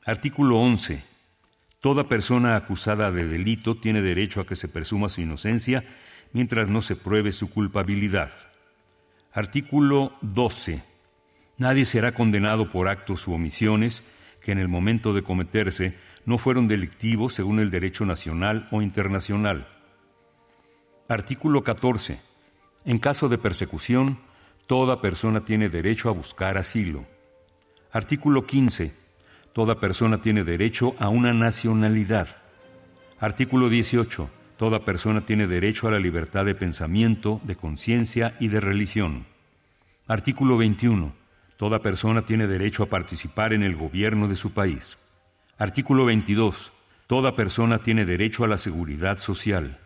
Artículo 0.04 0.58
11. 0.58 1.16
Toda 1.80 2.08
persona 2.08 2.56
acusada 2.56 3.12
de 3.12 3.24
delito 3.24 3.76
tiene 3.76 4.02
derecho 4.02 4.40
a 4.40 4.46
que 4.46 4.56
se 4.56 4.68
presuma 4.68 5.08
su 5.08 5.20
inocencia 5.20 5.84
mientras 6.32 6.68
no 6.68 6.82
se 6.82 6.96
pruebe 6.96 7.30
su 7.30 7.50
culpabilidad. 7.50 8.32
Artículo 9.32 10.12
12. 10.22 10.82
Nadie 11.56 11.84
será 11.84 12.12
condenado 12.12 12.70
por 12.70 12.88
actos 12.88 13.28
u 13.28 13.32
omisiones 13.32 14.02
que 14.40 14.50
en 14.50 14.58
el 14.58 14.66
momento 14.66 15.12
de 15.12 15.22
cometerse 15.22 15.96
no 16.24 16.36
fueron 16.36 16.66
delictivos 16.66 17.34
según 17.34 17.60
el 17.60 17.70
derecho 17.70 18.04
nacional 18.04 18.66
o 18.72 18.82
internacional. 18.82 19.68
Artículo 21.08 21.62
14. 21.62 22.18
En 22.86 22.98
caso 22.98 23.28
de 23.28 23.38
persecución, 23.38 24.18
toda 24.66 25.00
persona 25.00 25.44
tiene 25.44 25.68
derecho 25.68 26.08
a 26.08 26.12
buscar 26.12 26.58
asilo. 26.58 27.06
Artículo 27.92 28.46
15. 28.46 29.07
Toda 29.52 29.80
persona 29.80 30.20
tiene 30.20 30.44
derecho 30.44 30.94
a 30.98 31.08
una 31.08 31.32
nacionalidad. 31.32 32.28
Artículo 33.18 33.68
18. 33.68 34.30
Toda 34.56 34.84
persona 34.84 35.22
tiene 35.22 35.46
derecho 35.46 35.88
a 35.88 35.90
la 35.90 35.98
libertad 35.98 36.44
de 36.44 36.54
pensamiento, 36.54 37.40
de 37.44 37.56
conciencia 37.56 38.36
y 38.40 38.48
de 38.48 38.60
religión. 38.60 39.26
Artículo 40.06 40.56
21. 40.56 41.12
Toda 41.56 41.80
persona 41.80 42.22
tiene 42.22 42.46
derecho 42.46 42.82
a 42.84 42.86
participar 42.86 43.52
en 43.52 43.62
el 43.62 43.74
gobierno 43.74 44.28
de 44.28 44.36
su 44.36 44.52
país. 44.52 44.96
Artículo 45.58 46.04
22. 46.04 46.72
Toda 47.08 47.34
persona 47.34 47.78
tiene 47.78 48.04
derecho 48.04 48.44
a 48.44 48.48
la 48.48 48.58
seguridad 48.58 49.18
social. 49.18 49.78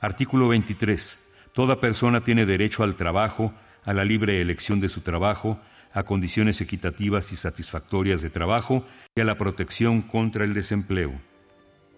Artículo 0.00 0.48
23. 0.48 1.20
Toda 1.52 1.80
persona 1.80 2.22
tiene 2.22 2.46
derecho 2.46 2.82
al 2.82 2.96
trabajo, 2.96 3.52
a 3.84 3.92
la 3.92 4.04
libre 4.04 4.40
elección 4.40 4.80
de 4.80 4.88
su 4.88 5.02
trabajo, 5.02 5.60
a 5.92 6.04
condiciones 6.04 6.60
equitativas 6.60 7.32
y 7.32 7.36
satisfactorias 7.36 8.22
de 8.22 8.30
trabajo 8.30 8.84
y 9.14 9.20
a 9.20 9.24
la 9.24 9.36
protección 9.36 10.02
contra 10.02 10.44
el 10.44 10.54
desempleo. 10.54 11.12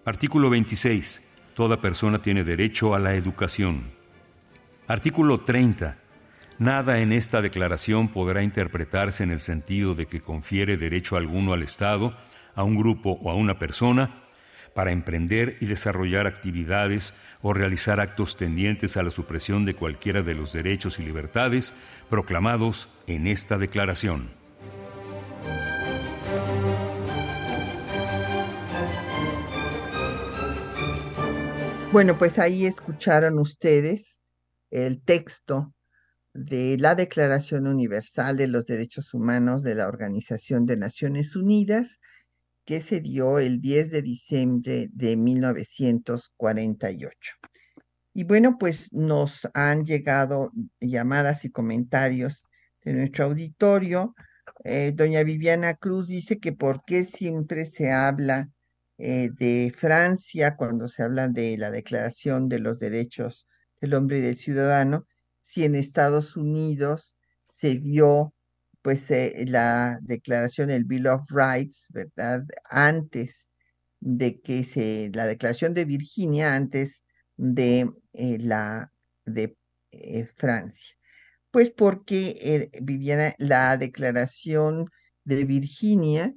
Artículo 0.04 0.50
26. 0.50 1.28
Toda 1.54 1.80
persona 1.80 2.22
tiene 2.22 2.44
derecho 2.44 2.94
a 2.94 2.98
la 2.98 3.14
educación. 3.14 3.90
Artículo 4.88 5.40
30. 5.40 5.98
Nada 6.58 7.00
en 7.00 7.12
esta 7.12 7.42
declaración 7.42 8.08
podrá 8.08 8.42
interpretarse 8.42 9.24
en 9.24 9.30
el 9.30 9.40
sentido 9.40 9.94
de 9.94 10.06
que 10.06 10.20
confiere 10.20 10.76
derecho 10.76 11.16
alguno 11.16 11.52
al 11.52 11.62
Estado, 11.62 12.16
a 12.54 12.62
un 12.62 12.76
grupo 12.76 13.18
o 13.22 13.30
a 13.30 13.34
una 13.34 13.58
persona 13.58 14.21
para 14.74 14.92
emprender 14.92 15.56
y 15.60 15.66
desarrollar 15.66 16.26
actividades 16.26 17.14
o 17.42 17.52
realizar 17.52 18.00
actos 18.00 18.36
tendientes 18.36 18.96
a 18.96 19.02
la 19.02 19.10
supresión 19.10 19.64
de 19.64 19.74
cualquiera 19.74 20.22
de 20.22 20.34
los 20.34 20.52
derechos 20.52 20.98
y 20.98 21.02
libertades 21.02 21.74
proclamados 22.08 22.88
en 23.06 23.26
esta 23.26 23.58
declaración. 23.58 24.30
Bueno, 31.92 32.16
pues 32.16 32.38
ahí 32.38 32.64
escucharon 32.64 33.38
ustedes 33.38 34.18
el 34.70 35.02
texto 35.02 35.74
de 36.32 36.78
la 36.78 36.94
Declaración 36.94 37.66
Universal 37.66 38.38
de 38.38 38.46
los 38.46 38.64
Derechos 38.64 39.12
Humanos 39.12 39.62
de 39.62 39.74
la 39.74 39.88
Organización 39.88 40.64
de 40.64 40.78
Naciones 40.78 41.36
Unidas, 41.36 42.00
que 42.64 42.80
se 42.80 43.00
dio 43.00 43.38
el 43.38 43.60
10 43.60 43.90
de 43.90 44.02
diciembre 44.02 44.88
de 44.92 45.16
1948. 45.16 47.34
Y 48.14 48.24
bueno, 48.24 48.58
pues 48.58 48.92
nos 48.92 49.48
han 49.54 49.84
llegado 49.84 50.52
llamadas 50.80 51.44
y 51.44 51.50
comentarios 51.50 52.46
de 52.84 52.92
nuestro 52.92 53.26
auditorio. 53.26 54.14
Eh, 54.64 54.92
doña 54.94 55.22
Viviana 55.22 55.74
Cruz 55.74 56.08
dice 56.08 56.38
que 56.38 56.52
por 56.52 56.84
qué 56.84 57.04
siempre 57.04 57.66
se 57.66 57.90
habla 57.90 58.50
eh, 58.98 59.30
de 59.32 59.72
Francia 59.76 60.56
cuando 60.56 60.88
se 60.88 61.02
habla 61.02 61.28
de 61.28 61.56
la 61.56 61.70
Declaración 61.70 62.48
de 62.48 62.60
los 62.60 62.78
Derechos 62.78 63.46
del 63.80 63.94
Hombre 63.94 64.18
y 64.18 64.22
del 64.22 64.38
Ciudadano, 64.38 65.06
si 65.40 65.64
en 65.64 65.74
Estados 65.74 66.36
Unidos 66.36 67.14
se 67.46 67.78
dio 67.78 68.32
pues 68.82 69.10
eh, 69.10 69.44
la 69.46 69.98
declaración, 70.02 70.70
el 70.70 70.84
Bill 70.84 71.06
of 71.06 71.22
Rights, 71.30 71.86
¿verdad? 71.90 72.44
Antes 72.68 73.48
de 74.00 74.40
que 74.40 74.64
se, 74.64 75.10
la 75.14 75.26
declaración 75.26 75.74
de 75.74 75.84
Virginia, 75.84 76.54
antes 76.56 77.04
de 77.36 77.90
eh, 78.12 78.38
la 78.40 78.92
de 79.24 79.56
eh, 79.92 80.26
Francia. 80.36 80.96
Pues 81.52 81.70
porque 81.70 82.70
Viviana, 82.82 83.34
la 83.38 83.76
declaración 83.76 84.90
de 85.24 85.44
Virginia, 85.44 86.34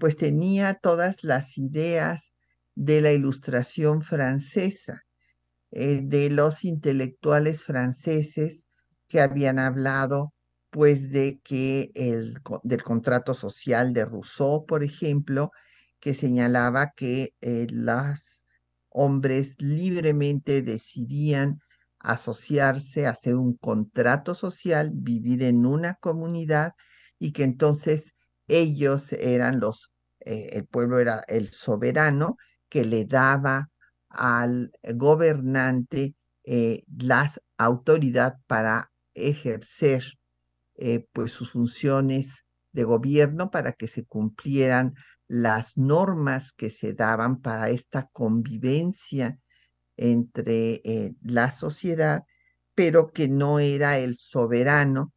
pues 0.00 0.16
tenía 0.16 0.74
todas 0.74 1.22
las 1.22 1.56
ideas 1.56 2.34
de 2.74 3.00
la 3.00 3.12
ilustración 3.12 4.02
francesa, 4.02 5.04
de 5.70 6.30
los 6.30 6.64
intelectuales 6.64 7.62
franceses 7.62 8.66
que 9.06 9.20
habían 9.20 9.60
hablado 9.60 10.34
pues 10.70 11.10
de 11.10 11.40
que 11.42 11.90
el, 11.94 12.38
del 12.62 12.82
contrato 12.82 13.34
social 13.34 13.92
de 13.92 14.04
Rousseau, 14.04 14.64
por 14.66 14.82
ejemplo, 14.84 15.50
que 16.00 16.14
señalaba 16.14 16.92
que 16.96 17.34
eh, 17.40 17.66
los 17.70 18.44
hombres 18.88 19.56
libremente 19.60 20.62
decidían 20.62 21.60
asociarse, 21.98 23.06
hacer 23.06 23.34
un 23.36 23.56
contrato 23.56 24.34
social, 24.34 24.90
vivir 24.94 25.42
en 25.42 25.66
una 25.66 25.94
comunidad 25.94 26.72
y 27.18 27.32
que 27.32 27.44
entonces 27.44 28.14
ellos 28.48 29.12
eran 29.12 29.60
los, 29.60 29.92
eh, 30.20 30.48
el 30.52 30.66
pueblo 30.66 30.98
era 30.98 31.22
el 31.28 31.50
soberano 31.50 32.36
que 32.68 32.84
le 32.84 33.04
daba 33.04 33.68
al 34.08 34.72
gobernante 34.94 36.14
eh, 36.44 36.84
la 36.98 37.30
autoridad 37.58 38.36
para 38.46 38.90
ejercer 39.14 40.04
eh, 40.80 41.06
pues 41.12 41.32
sus 41.32 41.52
funciones 41.52 42.46
de 42.72 42.84
gobierno 42.84 43.50
para 43.50 43.72
que 43.72 43.86
se 43.86 44.04
cumplieran 44.06 44.94
las 45.28 45.76
normas 45.76 46.52
que 46.52 46.70
se 46.70 46.94
daban 46.94 47.40
para 47.40 47.68
esta 47.68 48.08
convivencia 48.12 49.38
entre 49.98 50.80
eh, 50.84 51.14
la 51.22 51.52
sociedad, 51.52 52.24
pero 52.74 53.12
que 53.12 53.28
no 53.28 53.58
era 53.58 53.98
el 53.98 54.16
soberano, 54.16 55.12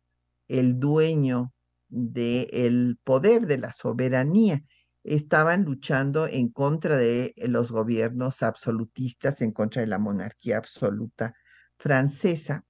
el 0.49 0.79
dueño 0.79 1.53
del 1.87 2.99
poder, 3.03 3.47
de 3.47 3.57
la 3.57 3.71
soberanía. 3.71 4.61
Estaban 5.03 5.63
luchando 5.63 6.27
en 6.27 6.49
contra 6.49 6.97
de 6.97 7.33
los 7.37 7.71
gobiernos 7.71 8.43
absolutistas, 8.43 9.41
en 9.41 9.53
contra 9.53 9.81
de 9.81 9.87
la 9.87 9.99
monarquía 9.99 10.57
absoluta 10.57 11.33
francesa. 11.77 12.65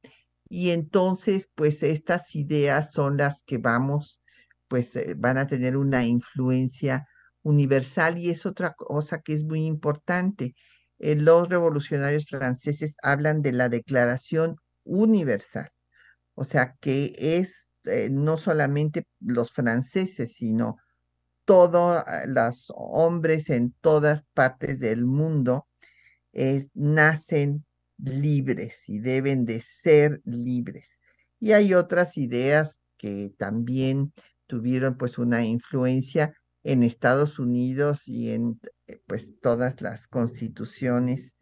Y 0.56 0.70
entonces, 0.70 1.50
pues 1.56 1.82
estas 1.82 2.36
ideas 2.36 2.92
son 2.92 3.18
las 3.18 3.42
que 3.42 3.58
vamos, 3.58 4.22
pues 4.68 4.96
eh, 4.96 5.16
van 5.18 5.40
a 5.40 5.48
tener 5.48 5.76
una 5.76 6.06
influencia 6.06 7.08
universal 7.42 8.20
y 8.20 8.30
es 8.30 8.46
otra 8.46 8.76
cosa 8.76 9.22
que 9.22 9.34
es 9.34 9.44
muy 9.44 9.66
importante. 9.66 10.54
Eh, 11.00 11.16
los 11.16 11.50
revolucionarios 11.50 12.26
franceses 12.30 12.96
hablan 13.02 13.42
de 13.42 13.52
la 13.52 13.68
Declaración 13.68 14.58
Universal, 14.84 15.72
o 16.36 16.44
sea 16.44 16.76
que 16.80 17.16
es 17.18 17.68
eh, 17.86 18.10
no 18.12 18.38
solamente 18.38 19.08
los 19.22 19.52
franceses, 19.54 20.36
sino 20.36 20.78
todos 21.46 22.04
los 22.28 22.72
hombres 22.76 23.50
en 23.50 23.74
todas 23.82 24.24
partes 24.36 24.80
del 24.80 25.04
mundo 25.04 25.66
nacen 26.76 27.66
libres 27.98 28.90
y 28.90 29.00
deben 29.00 29.46
de 29.46 29.62
ser 29.62 30.22
libres. 30.26 31.00
Y 31.40 31.54
hay 31.54 31.74
otras 31.74 32.18
ideas 32.18 32.82
que 32.98 33.34
también 33.38 34.14
tuvieron 34.48 34.98
pues 34.98 35.18
una 35.18 35.44
influencia 35.44 36.34
en 36.64 36.84
Estados 36.84 37.40
Unidos 37.40 38.08
y 38.08 38.32
en 38.32 38.60
eh, 38.88 39.02
pues 39.08 39.36
todas 39.42 39.82
las 39.82 40.08
constituciones, 40.08 41.36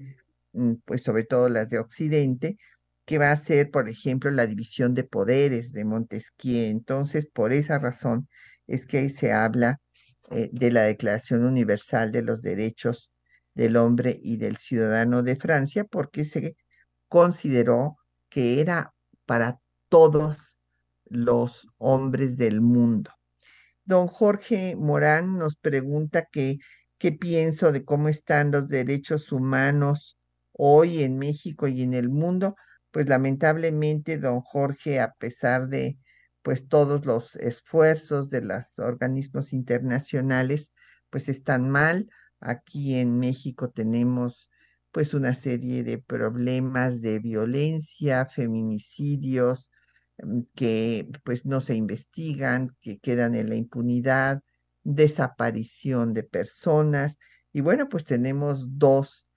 mm, 0.53 0.73
pues 0.85 1.03
sobre 1.03 1.23
todo 1.23 1.49
las 1.49 1.69
de 1.69 1.79
Occidente, 1.79 2.57
que 3.05 3.17
va 3.17 3.31
a 3.31 3.37
ser, 3.37 3.71
por 3.71 3.89
ejemplo, 3.89 4.31
la 4.31 4.47
división 4.47 4.93
de 4.93 5.03
poderes 5.03 5.73
de 5.73 5.85
Montesquieu. 5.85 6.69
Entonces, 6.69 7.27
por 7.27 7.53
esa 7.53 7.79
razón 7.79 8.27
es 8.67 8.87
que 8.87 9.09
se 9.09 9.33
habla 9.33 9.79
eh, 10.31 10.49
de 10.53 10.71
la 10.71 10.83
Declaración 10.83 11.45
Universal 11.45 12.11
de 12.11 12.23
los 12.23 12.41
Derechos 12.41 13.10
del 13.53 13.77
hombre 13.77 14.19
y 14.23 14.37
del 14.37 14.57
ciudadano 14.57 15.23
de 15.23 15.35
Francia 15.35 15.83
porque 15.83 16.25
se 16.25 16.55
consideró 17.07 17.97
que 18.29 18.61
era 18.61 18.93
para 19.25 19.59
todos 19.89 20.59
los 21.05 21.67
hombres 21.77 22.37
del 22.37 22.61
mundo. 22.61 23.11
Don 23.83 24.07
Jorge 24.07 24.75
Morán 24.75 25.37
nos 25.37 25.55
pregunta 25.57 26.27
que, 26.31 26.59
qué 26.97 27.11
pienso 27.11 27.71
de 27.71 27.83
cómo 27.83 28.07
están 28.07 28.51
los 28.51 28.69
derechos 28.69 29.31
humanos 29.31 30.17
hoy 30.53 31.03
en 31.03 31.17
México 31.17 31.67
y 31.67 31.81
en 31.81 31.93
el 31.93 32.09
mundo. 32.09 32.55
Pues 32.91 33.07
lamentablemente, 33.09 34.17
don 34.17 34.41
Jorge, 34.41 35.01
a 35.01 35.13
pesar 35.13 35.67
de 35.67 35.97
pues 36.41 36.67
todos 36.67 37.05
los 37.05 37.35
esfuerzos 37.35 38.29
de 38.29 38.41
los 38.41 38.79
organismos 38.79 39.53
internacionales, 39.53 40.71
pues 41.09 41.27
están 41.27 41.69
mal 41.69 42.09
Aquí 42.41 42.95
en 42.95 43.19
México 43.19 43.69
tenemos 43.69 44.49
pues 44.91 45.13
una 45.13 45.35
serie 45.35 45.83
de 45.83 45.99
problemas 45.99 47.01
de 47.01 47.19
violencia, 47.19 48.25
feminicidios 48.25 49.71
mm, 50.17 50.41
que 50.55 51.07
pues 51.23 51.45
no 51.45 51.61
se 51.61 51.75
investigan, 51.75 52.75
que 52.81 52.99
quedan 52.99 53.35
en 53.35 53.49
la 53.49 53.55
impunidad, 53.55 54.41
desaparición 54.83 56.13
de 56.13 56.23
personas. 56.23 57.17
Y 57.53 57.61
bueno, 57.61 57.89
pues 57.89 58.05
tenemos 58.05 58.79
dos 58.79 59.27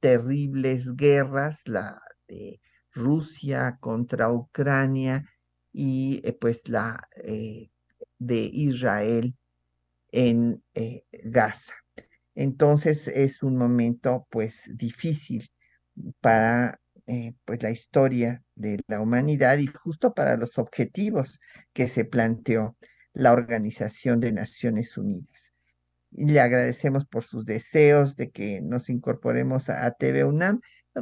terribles 0.00 0.96
guerras, 0.96 1.62
la 1.66 2.00
de 2.28 2.60
Rusia 2.92 3.76
contra 3.80 4.32
Ucrania 4.32 5.26
y 5.72 6.20
eh, 6.24 6.32
pues 6.32 6.68
la 6.68 7.08
eh, 7.16 7.70
de 8.18 8.50
Israel 8.52 9.36
en 10.12 10.62
eh, 10.74 11.04
Gaza. 11.24 11.83
Entonces 12.34 13.08
es 13.08 13.42
un 13.42 13.56
momento 13.56 14.26
pues 14.30 14.62
difícil 14.74 15.50
para 16.20 16.80
pues 17.44 17.62
la 17.62 17.70
historia 17.70 18.42
de 18.54 18.80
la 18.86 19.00
humanidad 19.00 19.58
y 19.58 19.66
justo 19.66 20.14
para 20.14 20.36
los 20.36 20.58
objetivos 20.58 21.38
que 21.72 21.86
se 21.86 22.04
planteó 22.04 22.76
la 23.12 23.32
Organización 23.32 24.20
de 24.20 24.32
Naciones 24.32 24.96
Unidas. 24.96 25.52
Y 26.10 26.26
le 26.26 26.40
agradecemos 26.40 27.06
por 27.06 27.24
sus 27.24 27.44
deseos 27.44 28.16
de 28.16 28.30
que 28.30 28.60
nos 28.62 28.88
incorporemos 28.88 29.68
a, 29.68 29.90
TV 29.92 30.24
UNAM. 30.24 30.60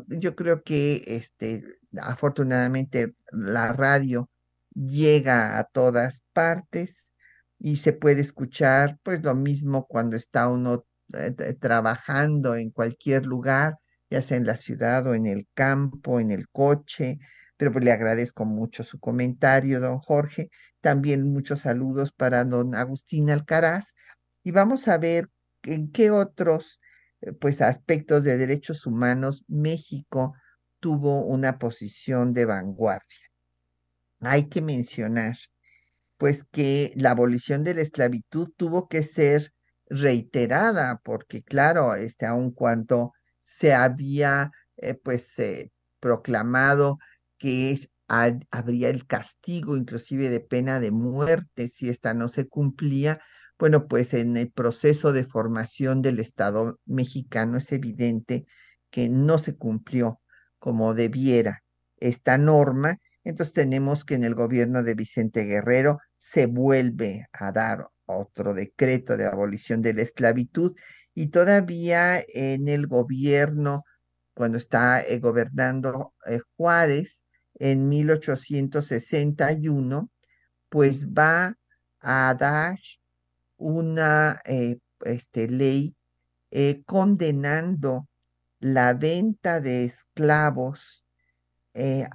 Yo 0.09 0.35
creo 0.35 0.62
que 0.62 1.05
este, 1.07 1.62
afortunadamente 2.01 3.14
la 3.30 3.72
radio 3.72 4.30
llega 4.74 5.59
a 5.59 5.64
todas 5.64 6.22
partes 6.33 7.12
y 7.59 7.76
se 7.76 7.93
puede 7.93 8.22
escuchar 8.22 8.99
pues 9.03 9.22
lo 9.22 9.35
mismo 9.35 9.87
cuando 9.87 10.16
está 10.16 10.49
uno 10.49 10.85
eh, 11.13 11.55
trabajando 11.55 12.55
en 12.55 12.71
cualquier 12.71 13.27
lugar, 13.27 13.79
ya 14.11 14.23
sea 14.23 14.37
en 14.37 14.47
la 14.47 14.57
ciudad 14.57 15.07
o 15.07 15.15
en 15.15 15.27
el 15.27 15.47
campo, 15.55 16.21
en 16.21 16.31
el 16.31 16.49
coche, 16.49 17.19
pero 17.57 17.73
pues 17.73 17.85
le 17.85 17.93
agradezco 17.93 18.45
mucho 18.45 18.83
su 18.83 18.99
comentario, 18.99 19.81
don 19.81 19.99
Jorge. 19.99 20.51
También 20.81 21.33
muchos 21.33 21.61
saludos 21.61 22.13
para 22.13 22.45
don 22.45 22.75
Agustín 22.75 23.31
Alcaraz. 23.31 23.95
Y 24.43 24.51
vamos 24.51 24.89
a 24.89 24.99
ver 24.99 25.29
en 25.63 25.93
qué 25.93 26.11
otros 26.11 26.81
eh, 27.21 27.33
pues 27.33 27.63
aspectos 27.63 28.25
de 28.25 28.37
derechos 28.37 28.87
humanos 28.87 29.45
México 29.49 30.35
tuvo 30.81 31.25
una 31.25 31.59
posición 31.59 32.33
de 32.35 32.47
vanguardia. 32.47 33.31
Hay 34.21 34.49
que 34.49 34.61
mencionar 34.61 35.37
pues 36.17 36.45
que 36.51 36.93
la 36.97 37.13
abolición 37.13 37.65
de 37.65 37.75
la 37.75 37.83
esclavitud 37.83 38.51
tuvo 38.57 38.89
que 38.89 39.03
ser 39.03 39.53
reiterada, 39.93 41.01
porque 41.05 41.43
claro, 41.43 41.95
este, 41.95 42.26
aun 42.26 42.51
cuando 42.51 43.12
se 43.43 43.74
había 43.74 44.51
eh, 44.76 44.95
pues 44.95 45.38
eh, 45.38 45.70
proclamado 46.01 46.99
que 47.38 47.78
habría 48.09 48.90
el 48.90 49.07
castigo 49.07 49.76
inclusive 49.76 50.28
de 50.28 50.40
pena 50.40 50.80
de 50.80 50.90
muerte 50.90 51.68
si 51.68 51.88
esta 51.88 52.14
no 52.14 52.28
se 52.28 52.47
cumplía, 52.49 53.20
bueno, 53.59 53.86
pues 53.86 54.12
en 54.14 54.36
el 54.36 54.51
proceso 54.51 55.12
de 55.12 55.24
formación 55.24 56.03
del 56.03 56.18
Estado 56.20 56.78
mexicano 56.84 57.59
es 57.59 57.70
evidente 57.72 58.47
que 58.90 59.09
no 59.09 59.38
se 59.38 59.57
cumplió 59.57 60.20
como 60.59 60.95
debiera 60.95 61.62
esta 61.97 62.38
norma, 62.38 62.99
entonces 63.24 63.55
tenemos 63.55 64.05
que 64.05 64.14
en 64.14 64.24
el 64.24 64.34
gobierno 64.34 64.82
de 64.82 64.95
Vicente 64.95 65.45
Guerrero 65.45 65.99
se 66.18 66.47
vuelve 66.47 67.26
a 67.32 67.53
dar 67.53 67.88
otro 68.17 68.55
decreto 68.55 69.17
de 69.17 69.27
abolición 69.27 69.83
de 69.83 69.95
la 69.95 70.03
esclavitud 70.03 70.75
y 71.15 71.29
todavía 71.29 72.23
en 72.29 72.69
el 72.69 72.87
gobierno, 72.87 73.85
cuando 74.35 74.59
está 74.59 75.03
eh, 75.03 75.19
gobernando 75.19 76.15
eh, 76.27 76.41
Juárez 76.57 77.23
en 77.55 77.89
1861, 77.89 80.11
pues 80.69 81.09
va 81.09 81.57
a 82.01 82.35
dar 82.39 82.79
una 83.57 84.41
eh, 84.45 84.79
este, 85.05 85.49
ley 85.49 85.97
condenando 86.87 88.09
la 88.61 88.93
venta 88.93 89.59
de 89.61 89.85
esclavos 89.85 91.05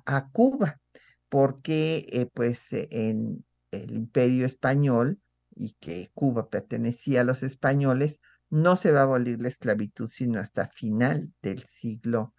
a 0.05 0.29
Cuba, 0.31 0.79
porque 1.27 2.29
pues 2.35 2.67
en 2.71 3.43
el 3.71 3.95
imperio 3.95 4.45
español 4.45 5.19
y 5.57 5.75
que 5.79 6.09
Cuba 6.13 6.49
pertenecía 6.49 7.21
a 7.21 7.23
los 7.23 7.43
españoles, 7.43 8.19
no 8.49 8.77
se 8.77 8.91
va 8.91 9.01
a 9.01 9.03
abolir 9.03 9.41
la 9.41 9.49
esclavitud 9.49 10.09
sino 10.09 10.39
hasta 10.39 10.67
final 10.67 11.33
del 11.41 11.63
siglo 11.63 12.33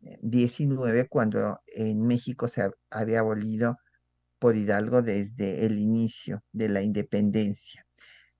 XIX, 0.00 1.00
eh, 1.00 1.06
cuando 1.08 1.60
en 1.66 2.02
México 2.06 2.48
se 2.48 2.70
había 2.90 3.20
abolido 3.20 3.76
por 4.38 4.56
Hidalgo 4.56 5.02
desde 5.02 5.66
el 5.66 5.78
inicio 5.78 6.42
de 6.52 6.68
la 6.68 6.82
independencia. 6.82 7.84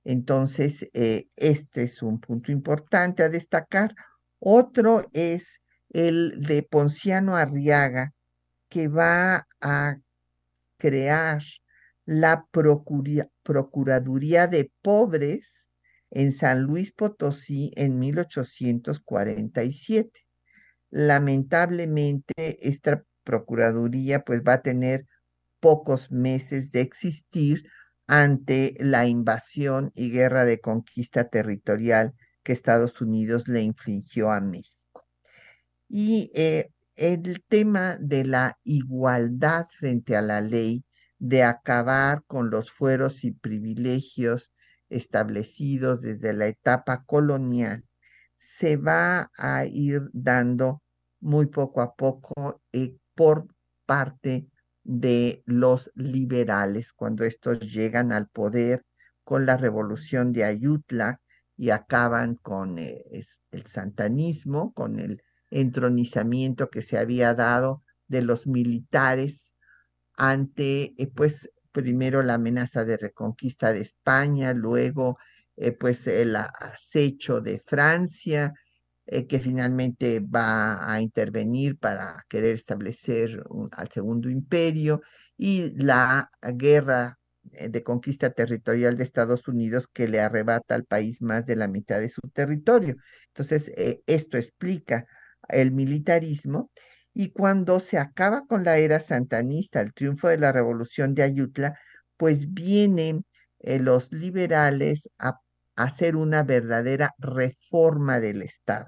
Entonces, 0.05 0.89
eh, 0.93 1.29
este 1.37 1.83
es 1.83 2.03
un 2.03 2.21
punto 2.21 2.53
importante 2.53 3.23
a 3.23 3.29
destacar. 3.29 3.95
Otro 4.39 5.09
es 5.13 5.61
el 5.91 6.41
de 6.41 6.63
Ponciano 6.63 7.37
Arriaga, 7.37 8.13
que 8.69 8.89
va 8.89 9.47
a 9.61 9.97
crear 10.77 11.43
la 12.09 12.45
Procuraduría 12.51 14.47
de 14.47 14.73
Pobres 14.81 15.71
en 16.11 16.33
San 16.33 16.63
Luis 16.63 16.91
Potosí 16.91 17.71
en 17.77 17.99
1847. 17.99 20.11
Lamentablemente, 20.89 22.67
esta 22.67 23.05
Procuraduría 23.25 24.25
pues 24.25 24.43
va 24.43 24.55
a 24.55 24.63
tener 24.63 25.05
pocos 25.61 26.11
meses 26.11 26.73
de 26.73 26.81
existir 26.81 27.69
ante 28.07 28.75
la 28.79 29.07
invasión 29.07 29.93
y 29.95 30.11
guerra 30.11 30.47
de 30.47 30.61
conquista 30.61 31.29
territorial 31.29 32.15
que 32.43 32.55
Estados 32.55 33.03
Unidos 33.03 33.49
le 33.49 33.61
infligió 33.61 34.31
a 34.31 34.41
México. 34.41 35.05
Y 35.91 36.33
eh, 36.35 36.71
el 36.97 37.45
tema 37.49 37.99
de 38.01 38.25
la 38.25 38.59
igualdad 38.65 39.67
frente 39.79 40.17
a 40.17 40.23
la 40.23 40.41
ley 40.41 40.87
de 41.19 41.43
acabar 41.43 42.23
con 42.27 42.51
los 42.51 42.71
fueros 42.71 43.25
y 43.25 43.33
privilegios 43.33 44.53
establecidos 44.89 46.01
desde 46.01 46.33
la 46.33 46.47
etapa 46.47 47.05
colonial, 47.05 47.85
se 48.39 48.77
va 48.77 49.31
a 49.37 49.67
ir 49.67 50.09
dando 50.13 50.83
muy 51.21 51.47
poco 51.47 51.83
a 51.83 51.95
poco 51.95 52.61
eh, 52.73 52.97
por 53.15 53.49
parte 53.85 54.49
de 54.85 55.43
los 55.45 55.91
liberales 55.95 56.93
cuando 56.93 57.25
estos 57.25 57.61
llegan 57.61 58.13
al 58.13 58.29
poder 58.29 58.85
con 59.25 59.45
la 59.45 59.57
revolución 59.57 60.33
de 60.33 60.45
Ayutla 60.45 61.21
y 61.57 61.71
acaban 61.71 62.37
con 62.37 62.79
eh, 62.79 63.05
el 63.51 63.67
santanismo, 63.67 64.73
con 64.73 64.99
el 64.99 65.23
entronizamiento 65.51 66.71
que 66.71 66.83
se 66.83 66.97
había 66.97 67.35
dado 67.35 67.83
de 68.07 68.23
los 68.23 68.47
militares 68.47 69.48
ante, 70.19 70.95
eh, 70.99 71.07
pues, 71.15 71.49
primero 71.73 72.23
la 72.25 72.35
amenaza 72.35 72.85
de 72.85 72.97
reconquista 72.97 73.73
de 73.73 73.83
España, 73.83 74.53
luego, 74.53 75.17
eh, 75.57 75.73
pues, 75.73 76.07
el 76.09 76.35
acecho 76.37 77.41
de 77.41 77.61
Francia, 77.65 78.53
eh, 79.07 79.27
que 79.29 79.39
finalmente 79.39 80.21
va 80.21 80.93
a 80.93 81.01
intervenir 81.01 81.79
para 81.79 82.25
querer 82.29 82.57
establecer 82.57 83.43
al 83.73 83.89
segundo 83.91 84.29
imperio, 84.29 85.03
y 85.37 85.71
la 85.81 86.31
guerra 86.43 87.19
de 87.45 87.83
conquista 87.85 88.31
territorial 88.31 88.97
de 88.97 89.05
Estados 89.05 89.47
Unidos 89.49 89.87
que 89.93 90.09
le 90.09 90.21
arrebata 90.21 90.75
al 90.75 90.85
país 90.85 91.23
más 91.23 91.47
de 91.47 91.57
la 91.57 91.69
mitad 91.69 92.01
de 92.01 92.11
su 92.11 92.21
territorio. 92.35 92.97
Entonces, 93.29 93.71
esto 94.07 94.37
explica 94.37 95.07
el 95.49 95.73
militarismo 95.73 96.71
y 97.19 97.31
cuando 97.31 97.81
se 97.81 97.99
acaba 97.99 98.47
con 98.47 98.63
la 98.63 98.79
era 98.79 99.01
santanista, 99.01 99.81
el 99.81 99.93
triunfo 99.93 100.29
de 100.29 100.39
la 100.39 100.53
revolución 100.53 101.17
de 101.17 101.25
Ayutla, 101.25 101.77
pues 102.17 102.55
vienen 102.55 103.25
eh, 103.59 103.81
los 103.81 104.13
liberales 104.13 105.11
a, 105.19 105.41
hacer 105.75 106.15
una 106.15 106.45
verdadera 106.45 107.17
reforma 107.19 108.21
del 108.21 108.43
Estado, 108.43 108.87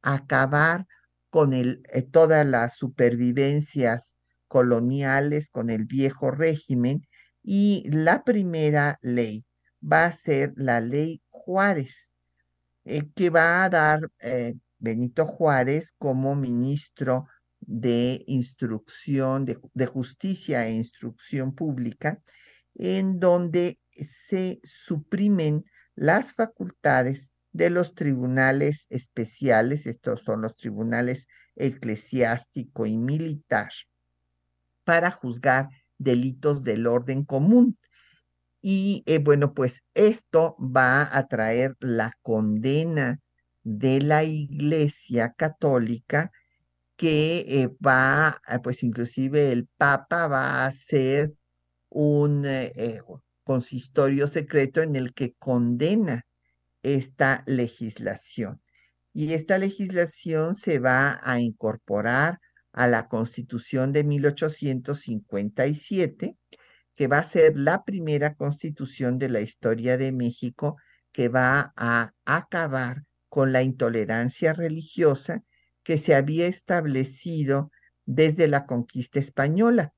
acabar 0.00 0.86
con 1.28 1.54
eh, 1.54 1.82
todas 2.12 2.46
las 2.46 2.76
supervivencias 2.76 4.16
coloniales, 4.46 5.50
con 5.50 5.68
el 5.68 5.84
viejo 5.84 6.30
régimen, 6.30 7.02
y 7.42 7.82
la 7.90 8.22
primera 8.22 9.00
ley 9.02 9.44
va 9.82 10.04
a 10.04 10.12
ser 10.12 10.52
la 10.54 10.80
ley 10.80 11.20
Juárez, 11.30 12.12
eh, 12.84 13.10
que 13.16 13.30
va 13.30 13.64
a 13.64 13.68
dar 13.68 14.08
Benito 14.78 15.26
Juárez 15.26 15.92
como 15.98 16.36
ministro 16.36 17.26
de 17.66 18.24
instrucción, 18.26 19.44
de, 19.44 19.86
justicia 19.86 20.66
e 20.66 20.72
instrucción 20.72 21.54
pública, 21.54 22.20
en 22.74 23.20
donde 23.20 23.78
se 23.92 24.60
suprimen 24.64 25.64
las 25.94 26.32
facultades 26.32 27.30
de 27.52 27.70
los 27.70 27.94
tribunales 27.94 28.86
especiales, 28.88 29.86
estos 29.86 30.22
son 30.22 30.42
los 30.42 30.56
tribunales 30.56 31.28
eclesiástico 31.54 32.86
y 32.86 32.96
militar, 32.96 33.70
para 34.84 35.10
juzgar 35.10 35.68
delitos 35.98 36.62
del 36.64 36.86
orden 36.86 37.24
común. 37.24 37.78
Y 38.60 39.02
eh, 39.06 39.18
bueno, 39.18 39.54
pues 39.54 39.82
esto 39.94 40.56
va 40.58 41.16
a 41.16 41.28
traer 41.28 41.76
la 41.80 42.16
condena 42.22 43.20
de 43.64 44.00
la 44.00 44.24
Iglesia 44.24 45.34
Católica 45.36 46.32
que 47.02 47.44
eh, 47.48 47.68
va, 47.84 48.40
pues 48.62 48.84
inclusive 48.84 49.50
el 49.50 49.66
Papa 49.76 50.28
va 50.28 50.62
a 50.62 50.66
hacer 50.66 51.34
un 51.88 52.44
eh, 52.46 53.00
consistorio 53.42 54.28
secreto 54.28 54.82
en 54.82 54.94
el 54.94 55.12
que 55.12 55.34
condena 55.36 56.24
esta 56.84 57.42
legislación. 57.48 58.62
Y 59.12 59.32
esta 59.32 59.58
legislación 59.58 60.54
se 60.54 60.78
va 60.78 61.18
a 61.24 61.40
incorporar 61.40 62.38
a 62.72 62.86
la 62.86 63.08
Constitución 63.08 63.92
de 63.92 64.04
1857, 64.04 66.36
que 66.94 67.08
va 67.08 67.18
a 67.18 67.24
ser 67.24 67.58
la 67.58 67.82
primera 67.82 68.36
constitución 68.36 69.18
de 69.18 69.28
la 69.28 69.40
historia 69.40 69.96
de 69.96 70.12
México 70.12 70.76
que 71.10 71.28
va 71.28 71.72
a 71.74 72.12
acabar 72.26 73.02
con 73.28 73.50
la 73.50 73.64
intolerancia 73.64 74.52
religiosa 74.52 75.42
que 75.82 75.98
se 75.98 76.14
había 76.14 76.46
establecido 76.46 77.70
desde 78.04 78.48
la 78.48 78.66
conquista 78.66 79.18
española. 79.20 79.92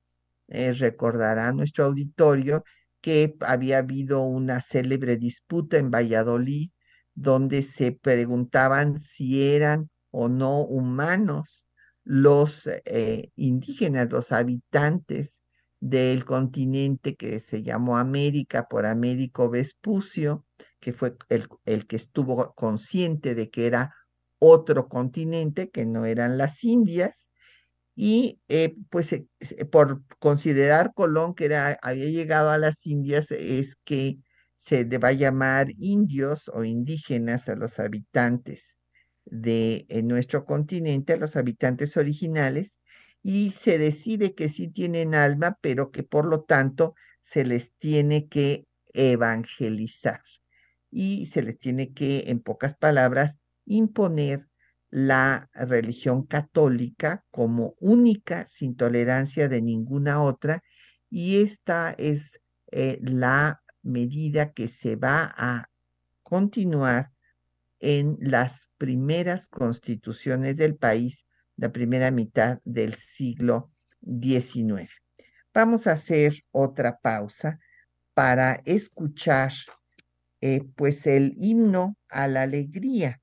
Eh, 0.47 0.73
recordará 0.73 1.51
nuestro 1.51 1.85
auditorio 1.85 2.63
que 3.01 3.35
había 3.41 3.79
habido 3.79 4.21
una 4.21 4.61
célebre 4.61 5.17
disputa 5.17 5.77
en 5.77 5.91
Valladolid 5.91 6.69
donde 7.15 7.63
se 7.63 7.93
preguntaban 7.93 8.99
si 8.99 9.43
eran 9.43 9.89
o 10.11 10.27
no 10.27 10.59
humanos 10.59 11.65
los 12.03 12.67
eh, 12.67 13.31
indígenas, 13.35 14.11
los 14.11 14.31
habitantes 14.31 15.41
del 15.79 16.25
continente 16.25 17.15
que 17.15 17.39
se 17.39 17.63
llamó 17.63 17.97
América 17.97 18.67
por 18.67 18.85
Américo 18.85 19.49
Vespucio, 19.49 20.45
que 20.79 20.93
fue 20.93 21.15
el, 21.29 21.47
el 21.65 21.87
que 21.87 21.95
estuvo 21.95 22.53
consciente 22.53 23.33
de 23.33 23.49
que 23.49 23.65
era 23.65 23.95
otro 24.39 24.87
continente, 24.87 25.69
que 25.69 25.85
no 25.85 26.05
eran 26.05 26.37
las 26.37 26.63
Indias, 26.63 27.31
y 27.95 28.41
eh, 28.49 28.75
pues 28.89 29.13
eh, 29.13 29.25
por 29.71 30.03
considerar 30.19 30.93
Colón 30.93 31.33
que 31.33 31.55
había 31.81 32.05
llegado 32.09 32.49
a 32.49 32.57
las 32.57 32.85
Indias, 32.85 33.31
es 33.31 33.75
que 33.83 34.17
se 34.57 34.83
va 34.97 35.09
a 35.09 35.13
llamar 35.13 35.67
indios 35.77 36.49
o 36.53 36.63
indígenas 36.63 37.47
a 37.49 37.55
los 37.55 37.79
habitantes 37.79 38.77
de 39.25 39.85
nuestro 40.03 40.45
continente, 40.45 41.13
a 41.13 41.17
los 41.17 41.35
habitantes 41.35 41.97
originales, 41.97 42.79
y 43.21 43.51
se 43.51 43.77
decide 43.77 44.33
que 44.35 44.49
sí 44.49 44.67
tienen 44.67 45.15
alma, 45.15 45.57
pero 45.61 45.91
que 45.91 46.03
por 46.03 46.25
lo 46.25 46.43
tanto 46.43 46.95
se 47.23 47.45
les 47.45 47.73
tiene 47.77 48.27
que 48.27 48.67
evangelizar. 48.93 50.21
Y 50.91 51.25
se 51.27 51.41
les 51.41 51.59
tiene 51.59 51.93
que, 51.93 52.25
en 52.27 52.39
pocas 52.39 52.75
palabras, 52.75 53.35
imponer 53.65 54.47
la 54.89 55.49
religión 55.53 56.25
católica 56.25 57.25
como 57.31 57.75
única, 57.79 58.47
sin 58.47 58.75
tolerancia 58.75 59.49
de 59.49 59.61
ninguna 59.61 60.21
otra, 60.21 60.63
y 61.09 61.41
esta 61.41 61.91
es 61.97 62.39
eh, 62.71 62.99
la 63.01 63.61
medida 63.81 64.53
que 64.53 64.67
se 64.67 64.95
va 64.95 65.33
a 65.37 65.69
continuar 66.23 67.11
en 67.79 68.17
las 68.19 68.71
primeras 68.77 69.47
constituciones 69.47 70.55
del 70.55 70.75
país, 70.75 71.25
la 71.55 71.71
primera 71.71 72.09
mitad 72.11 72.59
del 72.63 72.95
siglo 72.95 73.71
XIX. 74.01 74.89
Vamos 75.53 75.87
a 75.87 75.93
hacer 75.93 76.43
otra 76.51 76.99
pausa 76.99 77.59
para 78.13 78.61
escuchar 78.65 79.51
eh, 80.41 80.61
pues 80.75 81.05
el 81.05 81.33
himno 81.37 81.97
a 82.09 82.27
la 82.27 82.43
alegría. 82.43 83.21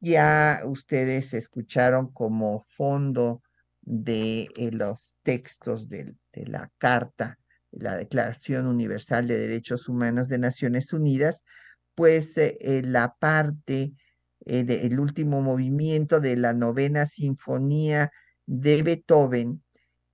Ya 0.00 0.62
ustedes 0.64 1.34
escucharon 1.34 2.12
como 2.12 2.62
fondo 2.62 3.42
de 3.82 4.48
eh, 4.56 4.70
los 4.72 5.14
textos 5.22 5.88
de 5.88 6.14
la 6.32 6.70
carta 6.78 7.38
la 7.78 7.96
Declaración 7.96 8.66
Universal 8.66 9.28
de 9.28 9.38
Derechos 9.38 9.88
Humanos 9.88 10.28
de 10.28 10.38
Naciones 10.38 10.92
Unidas, 10.92 11.40
pues 11.94 12.36
eh, 12.38 12.58
eh, 12.60 12.82
la 12.84 13.14
parte 13.18 13.92
eh, 14.44 14.64
del 14.64 15.00
último 15.00 15.40
movimiento 15.42 16.20
de 16.20 16.36
la 16.36 16.52
novena 16.54 17.06
sinfonía 17.06 18.10
de 18.46 18.82
Beethoven, 18.82 19.62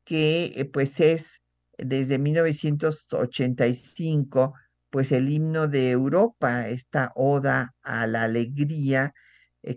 que 0.05 0.70
pues 0.72 1.01
es 1.01 1.43
desde 1.78 2.18
1985, 2.18 4.55
pues 4.91 5.12
el 5.12 5.30
himno 5.30 5.68
de 5.68 5.91
Europa, 5.91 6.68
esta 6.68 7.12
oda 7.14 7.74
a 7.83 8.07
la 8.07 8.24
alegría 8.24 9.14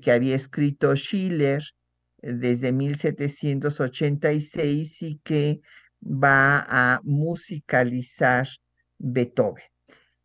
que 0.02 0.12
había 0.12 0.36
escrito 0.36 0.96
Schiller 0.96 1.64
desde 2.22 2.72
1786 2.72 5.02
y 5.02 5.20
que 5.24 5.62
va 6.02 6.66
a 6.68 7.02
musicalizar 7.04 8.48
Beethoven. 8.98 9.64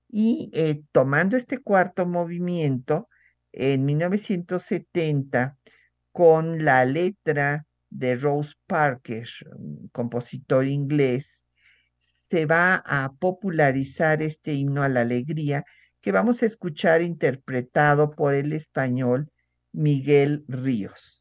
Y 0.08 0.50
eh, 0.52 0.82
tomando 0.92 1.36
este 1.36 1.58
cuarto 1.58 2.06
movimiento, 2.06 3.08
en 3.52 3.84
1970, 3.84 5.56
con 6.12 6.64
la 6.64 6.84
letra 6.84 7.66
de 7.90 8.16
Rose 8.16 8.54
Parker, 8.66 9.28
compositor 9.92 10.66
inglés, 10.66 11.44
se 11.98 12.46
va 12.46 12.76
a 12.86 13.12
popularizar 13.18 14.22
este 14.22 14.54
himno 14.54 14.82
a 14.82 14.88
la 14.88 15.02
alegría 15.02 15.64
que 16.00 16.12
vamos 16.12 16.42
a 16.42 16.46
escuchar 16.46 17.02
interpretado 17.02 18.12
por 18.12 18.34
el 18.34 18.52
español 18.52 19.30
Miguel 19.72 20.44
Ríos. 20.48 21.20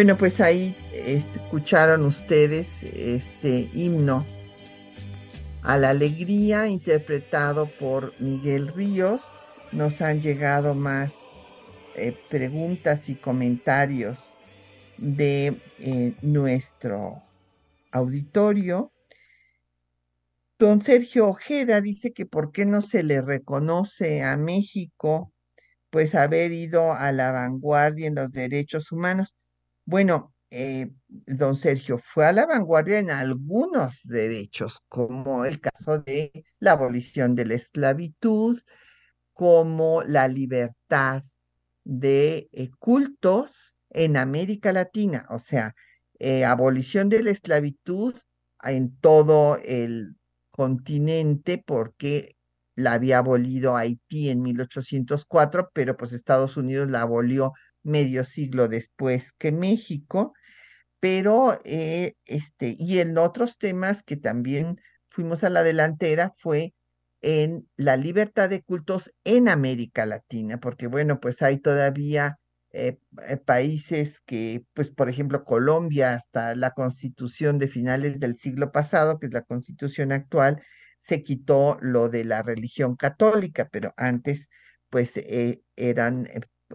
Bueno, 0.00 0.16
pues 0.16 0.40
ahí 0.40 0.74
escucharon 0.94 2.06
ustedes 2.06 2.82
este 2.84 3.68
himno 3.74 4.24
a 5.60 5.76
la 5.76 5.90
alegría 5.90 6.68
interpretado 6.68 7.66
por 7.66 8.14
Miguel 8.18 8.68
Ríos. 8.68 9.20
Nos 9.72 10.00
han 10.00 10.22
llegado 10.22 10.74
más 10.74 11.12
eh, 11.96 12.16
preguntas 12.30 13.10
y 13.10 13.14
comentarios 13.14 14.18
de 14.96 15.60
eh, 15.80 16.14
nuestro 16.22 17.22
auditorio. 17.90 18.94
Don 20.58 20.80
Sergio 20.80 21.28
Ojeda 21.28 21.82
dice 21.82 22.14
que 22.14 22.24
por 22.24 22.52
qué 22.52 22.64
no 22.64 22.80
se 22.80 23.02
le 23.02 23.20
reconoce 23.20 24.22
a 24.22 24.38
México 24.38 25.30
pues 25.90 26.14
haber 26.14 26.52
ido 26.52 26.94
a 26.94 27.12
la 27.12 27.32
vanguardia 27.32 28.06
en 28.06 28.14
los 28.14 28.30
derechos 28.32 28.92
humanos. 28.92 29.34
Bueno, 29.90 30.32
eh, 30.52 30.88
don 31.08 31.56
Sergio 31.56 31.98
fue 31.98 32.24
a 32.24 32.30
la 32.32 32.46
vanguardia 32.46 33.00
en 33.00 33.10
algunos 33.10 34.02
derechos, 34.04 34.84
como 34.88 35.44
el 35.44 35.60
caso 35.60 35.98
de 35.98 36.44
la 36.60 36.72
abolición 36.72 37.34
de 37.34 37.44
la 37.46 37.54
esclavitud, 37.54 38.60
como 39.32 40.04
la 40.04 40.28
libertad 40.28 41.24
de 41.82 42.48
eh, 42.52 42.70
cultos 42.78 43.78
en 43.90 44.16
América 44.16 44.72
Latina, 44.72 45.26
o 45.28 45.40
sea, 45.40 45.74
eh, 46.20 46.44
abolición 46.44 47.08
de 47.08 47.24
la 47.24 47.32
esclavitud 47.32 48.14
en 48.62 48.96
todo 48.98 49.58
el 49.64 50.14
continente 50.52 51.60
porque 51.66 52.36
la 52.76 52.92
había 52.92 53.18
abolido 53.18 53.76
Haití 53.76 54.30
en 54.30 54.42
1804, 54.42 55.70
pero 55.74 55.96
pues 55.96 56.12
Estados 56.12 56.56
Unidos 56.56 56.88
la 56.88 57.02
abolió 57.02 57.52
medio 57.82 58.24
siglo 58.24 58.68
después 58.68 59.32
que 59.32 59.52
México, 59.52 60.32
pero 61.00 61.58
eh, 61.64 62.14
este, 62.26 62.76
y 62.78 63.00
en 63.00 63.16
otros 63.18 63.58
temas 63.58 64.02
que 64.02 64.16
también 64.16 64.80
fuimos 65.08 65.42
a 65.44 65.50
la 65.50 65.62
delantera 65.62 66.32
fue 66.36 66.74
en 67.22 67.68
la 67.76 67.96
libertad 67.96 68.48
de 68.50 68.62
cultos 68.62 69.12
en 69.24 69.48
América 69.48 70.06
Latina, 70.06 70.58
porque 70.60 70.86
bueno, 70.86 71.20
pues 71.20 71.42
hay 71.42 71.58
todavía 71.58 72.38
eh, 72.72 72.98
eh, 73.28 73.36
países 73.38 74.20
que, 74.22 74.64
pues 74.74 74.90
por 74.90 75.08
ejemplo, 75.08 75.44
Colombia, 75.44 76.14
hasta 76.14 76.54
la 76.54 76.72
constitución 76.72 77.58
de 77.58 77.68
finales 77.68 78.20
del 78.20 78.36
siglo 78.38 78.72
pasado, 78.72 79.18
que 79.18 79.26
es 79.26 79.32
la 79.32 79.42
constitución 79.42 80.12
actual, 80.12 80.62
se 81.00 81.22
quitó 81.22 81.78
lo 81.80 82.08
de 82.10 82.24
la 82.24 82.42
religión 82.42 82.94
católica, 82.96 83.68
pero 83.70 83.92
antes, 83.96 84.48
pues 84.90 85.12
eran 85.76 86.26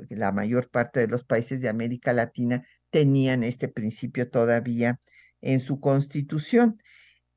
la 0.10 0.32
mayor 0.32 0.70
parte 0.70 1.00
de 1.02 1.08
los 1.08 1.24
países 1.24 1.62
de 1.62 1.70
América 1.70 2.14
Latina 2.14 2.66
tenían 2.90 3.44
este 3.44 3.68
principio 3.68 4.30
todavía 4.30 5.00
en 5.42 5.60
su 5.60 5.80
constitución. 5.80 6.82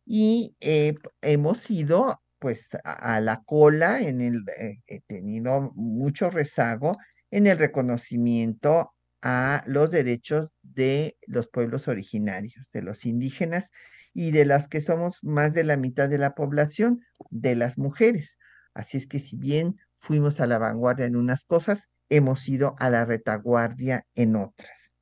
Y 0.04 0.56
eh, 0.61 0.94
hemos 1.20 1.70
ido 1.70 2.22
pues 2.38 2.68
a, 2.84 3.20
la 3.20 3.42
cola 3.44 4.00
en 4.00 4.20
el, 4.20 4.44
eh, 4.59 5.00
tenido 5.06 5.72
mucho 5.74 6.30
rezago 6.30 6.96
en 7.30 7.46
el 7.46 7.59
reconocimiento 7.59 8.94
a 9.22 9.64
los 9.66 9.90
derechos 9.90 10.52
de 10.62 11.16
los 11.26 11.48
pueblos 11.48 11.88
originarios, 11.88 12.70
de 12.72 12.82
los 12.82 13.04
indígenas 13.04 13.70
y 14.14 14.30
de 14.30 14.44
las 14.44 14.68
que 14.68 14.80
somos 14.80 15.18
más 15.22 15.52
de 15.52 15.64
la 15.64 15.76
mitad 15.76 16.09
de 16.09 16.18
la 16.18 16.34
población, 16.34 17.00
de 17.30 17.56
las 17.56 17.78
mujeres. 17.78 18.38
Así 18.74 18.96
es 18.96 19.06
que 19.06 19.18
si 19.18 19.36
bien 19.36 19.76
fuimos 19.96 20.40
a 20.40 20.46
la 20.46 20.59
vanguardia 20.59 21.06
en 21.06 21.16
unas 21.16 21.44
cosas, 21.44 21.88
hemos 22.09 22.48
ido 22.48 22.74
a 22.78 22.90
la 22.90 23.04
retaguardia 23.04 24.06
en 24.14 24.36
otras. 24.36 24.92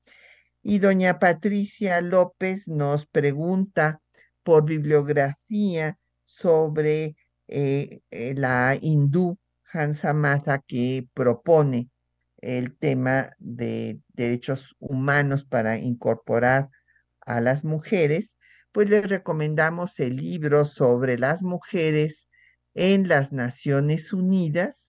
Y 0.63 0.79
doña 0.79 1.19
Patricia 1.19 2.01
López 2.01 2.67
nos 2.69 3.07
pregunta 3.07 4.01
por 4.43 4.65
bibliografía 4.65 5.99
sobre 6.25 7.17
eh, 7.49 8.01
eh, 8.11 8.35
la 8.37 8.77
hindú 8.81 9.39
Hansa 9.73 10.13
Matha 10.13 10.59
que 10.59 11.07
propone 11.15 11.91
el 12.39 12.77
tema 12.77 13.31
de 13.39 14.01
derechos 14.09 14.75
humanos 14.79 15.45
para 15.45 15.79
incorporar 15.79 16.71
a 17.21 17.41
las 17.41 17.65
mujeres, 17.65 18.37
pues 18.73 18.89
les 18.89 19.09
recomendamos 19.09 19.99
el 20.01 20.17
libro 20.17 20.65
sobre 20.65 21.19
las 21.19 21.43
mujeres 21.43 22.29
en 22.75 23.09
las 23.09 23.33
Naciones 23.33 24.13
Unidas 24.13 24.86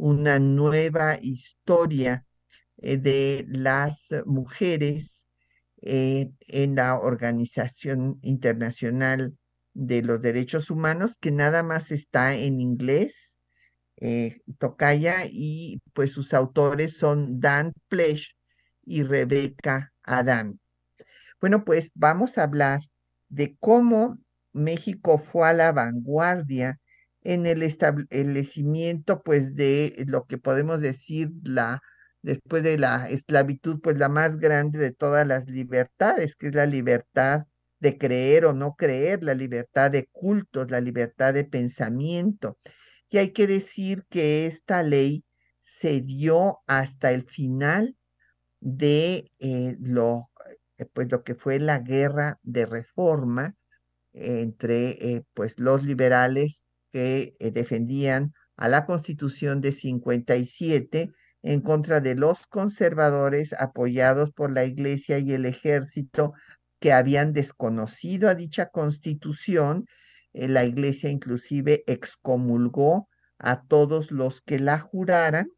una 0.00 0.38
nueva 0.38 1.18
historia 1.20 2.24
eh, 2.78 2.96
de 2.96 3.44
las 3.48 4.08
mujeres 4.24 5.28
eh, 5.82 6.30
en 6.48 6.74
la 6.74 6.98
Organización 6.98 8.18
Internacional 8.22 9.36
de 9.74 10.02
los 10.02 10.22
Derechos 10.22 10.70
Humanos, 10.70 11.16
que 11.20 11.32
nada 11.32 11.62
más 11.62 11.90
está 11.90 12.34
en 12.34 12.60
inglés, 12.60 13.38
eh, 13.96 14.40
Tocaya, 14.58 15.26
y 15.30 15.82
pues 15.92 16.12
sus 16.12 16.32
autores 16.32 16.96
son 16.96 17.38
Dan 17.38 17.74
Plesh 17.88 18.34
y 18.86 19.02
Rebecca 19.02 19.92
Adam. 20.02 20.58
Bueno, 21.42 21.62
pues 21.64 21.90
vamos 21.94 22.38
a 22.38 22.44
hablar 22.44 22.80
de 23.28 23.54
cómo 23.60 24.18
México 24.52 25.18
fue 25.18 25.48
a 25.48 25.52
la 25.52 25.72
vanguardia 25.72 26.80
en 27.22 27.46
el 27.46 27.62
establecimiento, 27.62 29.22
pues, 29.22 29.54
de 29.54 30.04
lo 30.06 30.26
que 30.26 30.38
podemos 30.38 30.80
decir 30.80 31.30
la, 31.42 31.82
después 32.22 32.62
de 32.62 32.78
la 32.78 33.08
esclavitud, 33.10 33.80
pues, 33.82 33.98
la 33.98 34.08
más 34.08 34.38
grande 34.38 34.78
de 34.78 34.92
todas 34.92 35.26
las 35.26 35.46
libertades, 35.48 36.36
que 36.36 36.48
es 36.48 36.54
la 36.54 36.66
libertad 36.66 37.46
de 37.80 37.98
creer 37.98 38.44
o 38.46 38.54
no 38.54 38.74
creer, 38.76 39.22
la 39.22 39.34
libertad 39.34 39.90
de 39.90 40.06
cultos, 40.12 40.70
la 40.70 40.80
libertad 40.80 41.34
de 41.34 41.44
pensamiento. 41.44 42.58
Y 43.10 43.18
hay 43.18 43.30
que 43.32 43.46
decir 43.46 44.04
que 44.10 44.46
esta 44.46 44.82
ley 44.82 45.24
se 45.62 46.00
dio 46.00 46.60
hasta 46.66 47.12
el 47.12 47.22
final 47.22 47.96
de 48.60 49.30
eh, 49.38 49.76
lo, 49.80 50.30
eh, 50.78 50.86
pues, 50.92 51.10
lo 51.10 51.24
que 51.24 51.34
fue 51.34 51.58
la 51.58 51.78
guerra 51.80 52.38
de 52.42 52.66
reforma 52.66 53.56
entre 54.12 55.14
eh, 55.14 55.24
pues, 55.34 55.58
los 55.58 55.82
liberales 55.84 56.64
que 56.92 57.34
eh, 57.38 57.50
defendían 57.50 58.32
a 58.56 58.68
la 58.68 58.86
Constitución 58.86 59.60
de 59.60 59.72
57 59.72 61.10
en 61.42 61.60
contra 61.60 62.00
de 62.00 62.14
los 62.14 62.46
conservadores 62.46 63.54
apoyados 63.54 64.30
por 64.32 64.52
la 64.52 64.64
Iglesia 64.64 65.18
y 65.18 65.32
el 65.32 65.46
ejército 65.46 66.32
que 66.78 66.92
habían 66.92 67.32
desconocido 67.32 68.28
a 68.28 68.34
dicha 68.34 68.66
Constitución. 68.66 69.86
Eh, 70.32 70.48
la 70.48 70.64
Iglesia 70.64 71.10
inclusive 71.10 71.84
excomulgó 71.86 73.08
a 73.38 73.62
todos 73.62 74.10
los 74.10 74.42
que 74.42 74.58
la 74.58 74.78
juraran 74.78 75.48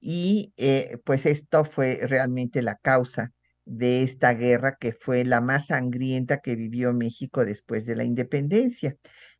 y 0.00 0.52
eh, 0.58 0.98
pues 1.04 1.24
esto 1.24 1.64
fue 1.64 2.00
realmente 2.02 2.60
la 2.60 2.76
causa 2.76 3.32
de 3.64 4.02
esta 4.02 4.34
guerra 4.34 4.76
que 4.78 4.92
fue 4.92 5.24
la 5.24 5.40
más 5.40 5.68
sangrienta 5.68 6.40
que 6.40 6.56
vivió 6.56 6.92
México 6.92 7.46
después 7.46 7.86
de 7.86 7.96
la 7.96 8.04
independencia. 8.04 8.96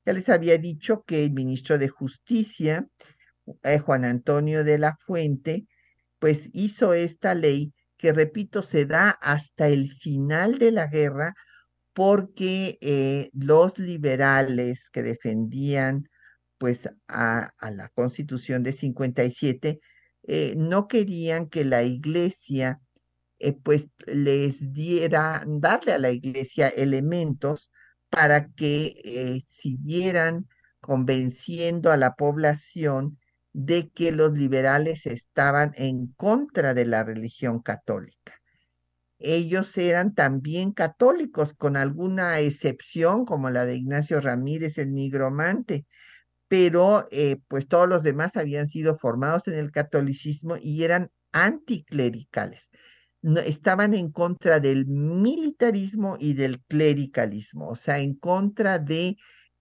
Ya 0.06 0.12
les 0.12 0.28
había 0.28 0.58
dicho 0.58 1.02
que 1.06 1.24
el 1.24 1.32
ministro 1.32 1.78
de 1.78 1.88
Justicia, 1.88 2.86
eh, 3.62 3.78
Juan 3.78 4.04
Antonio 4.04 4.62
de 4.62 4.78
la 4.78 4.96
Fuente, 4.98 5.66
pues 6.18 6.50
hizo 6.52 6.94
esta 6.94 7.34
ley 7.34 7.72
que, 7.96 8.12
repito, 8.12 8.62
se 8.62 8.86
da 8.86 9.10
hasta 9.10 9.68
el 9.68 9.90
final 9.92 10.58
de 10.58 10.72
la 10.72 10.86
guerra 10.88 11.34
porque 11.94 12.78
eh, 12.80 13.30
los 13.32 13.78
liberales 13.78 14.90
que 14.90 15.02
defendían 15.02 16.08
pues 16.58 16.88
a, 17.08 17.52
la 17.60 17.88
constitución 17.90 18.62
de 18.62 18.72
57 18.72 19.80
eh, 20.24 20.54
no 20.56 20.88
querían 20.88 21.48
que 21.48 21.64
la 21.64 21.82
iglesia 21.82 22.80
pues 23.62 23.88
les 24.06 24.72
diera, 24.72 25.44
darle 25.46 25.92
a 25.92 25.98
la 25.98 26.10
iglesia 26.10 26.68
elementos 26.68 27.70
para 28.14 28.46
que 28.52 28.94
eh, 29.04 29.40
siguieran 29.44 30.46
convenciendo 30.80 31.90
a 31.90 31.96
la 31.96 32.14
población 32.14 33.18
de 33.52 33.90
que 33.90 34.12
los 34.12 34.32
liberales 34.32 35.06
estaban 35.06 35.72
en 35.76 36.08
contra 36.08 36.74
de 36.74 36.86
la 36.86 37.02
religión 37.02 37.60
católica. 37.60 38.40
Ellos 39.18 39.76
eran 39.78 40.14
también 40.14 40.72
católicos, 40.72 41.54
con 41.56 41.76
alguna 41.76 42.38
excepción, 42.38 43.24
como 43.24 43.50
la 43.50 43.64
de 43.64 43.76
Ignacio 43.76 44.20
Ramírez, 44.20 44.78
el 44.78 44.92
nigromante, 44.92 45.86
pero 46.46 47.08
eh, 47.10 47.38
pues 47.48 47.66
todos 47.66 47.88
los 47.88 48.02
demás 48.02 48.36
habían 48.36 48.68
sido 48.68 48.96
formados 48.96 49.48
en 49.48 49.54
el 49.54 49.72
catolicismo 49.72 50.56
y 50.60 50.84
eran 50.84 51.10
anticlericales 51.32 52.70
estaban 53.44 53.94
en 53.94 54.10
contra 54.10 54.60
del 54.60 54.86
militarismo 54.86 56.16
y 56.20 56.34
del 56.34 56.60
clericalismo, 56.62 57.68
o 57.68 57.76
sea, 57.76 57.98
en 58.00 58.14
contra 58.14 58.78
de 58.78 59.16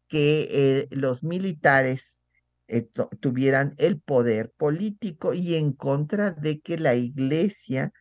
que 0.08 0.48
eh, 0.52 0.88
los 0.92 1.24
militares 1.24 2.22
eh, 2.68 2.88
tuvieran 3.20 3.74
el 3.78 4.00
poder 4.00 4.52
político 4.58 5.34
y 5.34 5.56
en 5.56 5.74
contra 5.74 6.32
de 6.32 6.60
que 6.60 6.78
la 6.78 6.96
iglesia 6.96 7.92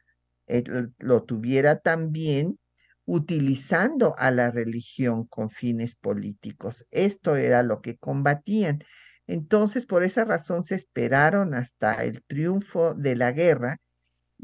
lo 0.98 1.22
tuviera 1.22 1.78
también 1.78 2.58
utilizando 3.04 4.14
a 4.18 4.30
la 4.30 4.50
religión 4.50 5.26
con 5.26 5.48
fines 5.48 5.94
políticos. 5.94 6.84
Esto 6.90 7.36
era 7.36 7.62
lo 7.62 7.80
que 7.80 7.96
combatían. 7.96 8.84
Entonces, 9.26 9.86
por 9.86 10.02
esa 10.02 10.24
razón 10.24 10.64
se 10.64 10.74
esperaron 10.74 11.54
hasta 11.54 12.04
el 12.04 12.22
triunfo 12.24 12.94
de 12.94 13.16
la 13.16 13.32
guerra 13.32 13.78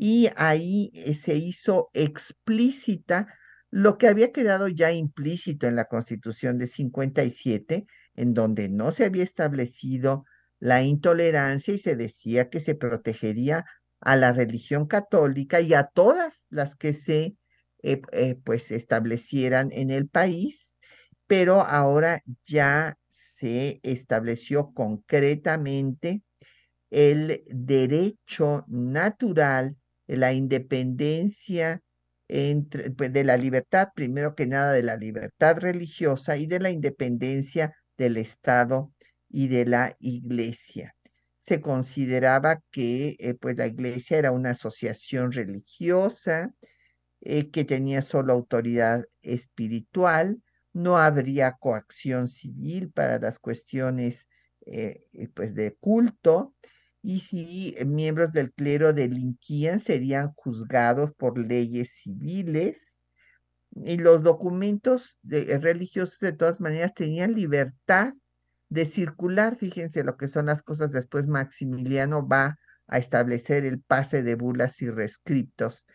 y 0.01 0.31
ahí 0.37 0.93
eh, 0.95 1.15
se 1.17 1.35
hizo 1.35 1.91
explícita 1.93 3.27
lo 3.71 3.99
que 3.99 4.07
había 4.07 4.31
quedado 4.31 4.69
ya 4.69 4.93
implícito 4.93 5.67
en 5.67 5.75
la 5.75 5.87
Constitución 5.87 6.57
de 6.57 6.69
57, 6.69 7.85
en 8.15 8.33
donde 8.33 8.69
no 8.69 8.93
se 8.93 9.05
había 9.05 9.25
establecido 9.25 10.25
la 10.61 10.83
intolerancia 10.83 11.75
y 11.75 11.79
se 11.79 11.97
decía 11.97 12.49
que 12.49 12.61
se 12.61 12.77
protegería 12.77 13.65
a 14.01 14.15
la 14.15 14.33
religión 14.33 14.87
católica 14.87 15.61
y 15.61 15.75
a 15.75 15.89
todas 15.89 16.47
las 16.49 16.77
que 16.77 16.95
se 16.95 17.37
eh, 17.83 18.01
eh, 18.13 18.37
pues 18.45 18.71
establecieran 18.71 19.71
en 19.73 19.91
el 19.91 20.09
país, 20.09 20.77
pero 21.27 21.63
ahora 21.63 22.23
ya 22.47 22.97
se 23.09 23.81
estableció 23.83 24.73
concretamente 24.73 26.23
el 26.91 27.43
derecho 27.47 28.65
natural, 28.69 29.77
la 30.09 30.33
independencia 30.33 31.83
entre, 32.29 32.91
pues, 32.91 33.13
de 33.13 33.25
la 33.25 33.37
libertad, 33.37 33.89
primero 33.95 34.35
que 34.35 34.47
nada 34.47 34.73
de 34.73 34.83
la 34.83 34.97
libertad 34.97 35.59
religiosa 35.59 36.37
y 36.37 36.47
de 36.47 36.61
la 36.61 36.71
independencia 36.71 37.75
del 37.97 38.17
Estado 38.17 38.93
y 39.29 39.49
de 39.49 39.67
la 39.67 39.95
Iglesia. 40.01 40.95
Se 41.39 41.61
consideraba 41.61 42.63
que 42.71 43.17
eh, 43.19 43.35
pues 43.35 43.57
la 43.57 43.67
Iglesia 43.67 44.19
era 44.19 44.33
una 44.33 44.51
asociación 44.51 45.33
religiosa 45.33 46.55
eh, 47.21 47.51
que 47.51 47.65
tenía 47.65 48.03
solo 48.03 48.33
autoridad 48.33 49.05
espiritual, 49.23 50.43
no 50.73 50.99
habría 50.99 51.53
coacción 51.53 52.29
civil 52.29 52.91
para 52.93 53.19
las 53.19 53.39
cuestiones 53.39 54.29
eh, 54.67 55.07
pues 55.35 55.55
de 55.55 55.75
culto 55.81 56.55
y 57.09 57.21
si 57.21 57.75
miembros 57.87 58.33
del 58.35 58.53
clero 58.53 58.93
delinquían 58.93 59.81
serían 59.81 60.35
juzgados 60.35 61.15
por 61.15 61.39
leyes 61.39 61.91
civiles 62.03 62.99
y 63.75 63.97
los 63.97 64.23
documentos 64.23 65.17
religiosos 65.23 66.19
de 66.19 66.33
todas 66.35 66.61
maneras 66.61 66.93
tenían 66.93 67.33
libertad 67.33 68.13
de 68.69 68.85
circular. 68.85 69.57
Fíjense 69.57 70.05
lo 70.05 70.19
que 70.19 70.29
son 70.29 70.45
las 70.45 70.63
cosas. 70.63 70.91
Después 70.91 71.29
Maximiliano 71.29 72.29
va 72.29 72.59
a 72.89 72.99
establecer 72.99 73.65
el 73.65 73.81
pase 73.81 74.23
de 74.23 74.35
bulas 74.35 74.83
y 74.83 74.91
rescriptos 74.91 75.87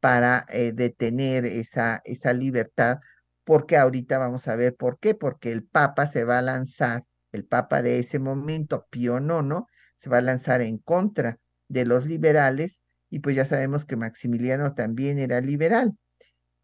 para 0.00 0.46
eh, 0.48 0.72
detener 0.72 1.44
esa, 1.44 2.00
esa 2.06 2.32
libertad, 2.32 3.00
porque 3.44 3.76
ahorita 3.76 4.16
vamos 4.16 4.48
a 4.48 4.56
ver 4.56 4.74
por 4.74 4.98
qué, 5.00 5.14
porque 5.14 5.52
el 5.52 5.64
Papa 5.64 6.06
se 6.06 6.24
va 6.24 6.38
a 6.38 6.42
lanzar, 6.42 7.04
el 7.30 7.44
Papa 7.44 7.82
de 7.82 7.98
ese 7.98 8.18
momento, 8.18 8.86
Pío 8.88 9.18
IX, 9.18 9.66
se 10.02 10.10
va 10.10 10.18
a 10.18 10.22
lanzar 10.22 10.62
en 10.62 10.78
contra 10.78 11.38
de 11.68 11.84
los 11.84 12.06
liberales, 12.06 12.82
y 13.08 13.20
pues 13.20 13.36
ya 13.36 13.44
sabemos 13.44 13.84
que 13.84 13.96
Maximiliano 13.96 14.74
también 14.74 15.18
era 15.18 15.40
liberal. 15.40 15.96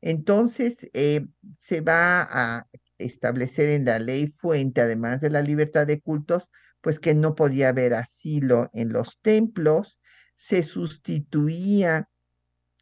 Entonces, 0.01 0.89
eh, 0.93 1.27
se 1.61 1.81
va 1.81 2.23
a 2.23 2.67
establecer 2.99 3.69
en 3.69 3.85
la 3.85 4.01
ley 4.01 4.27
fuente, 4.29 4.81
además 4.81 5.21
de 5.21 5.31
la 5.31 5.43
libertad 5.43 5.87
de 5.87 6.01
cultos, 6.01 6.49
pues 6.81 6.99
que 6.99 7.15
no 7.15 7.35
podía 7.35 7.69
haber 7.69 7.95
asilo 7.95 8.71
en 8.73 8.93
los 8.93 9.21
templos, 9.21 9.99
se 10.37 10.63
sustituía 10.63 12.09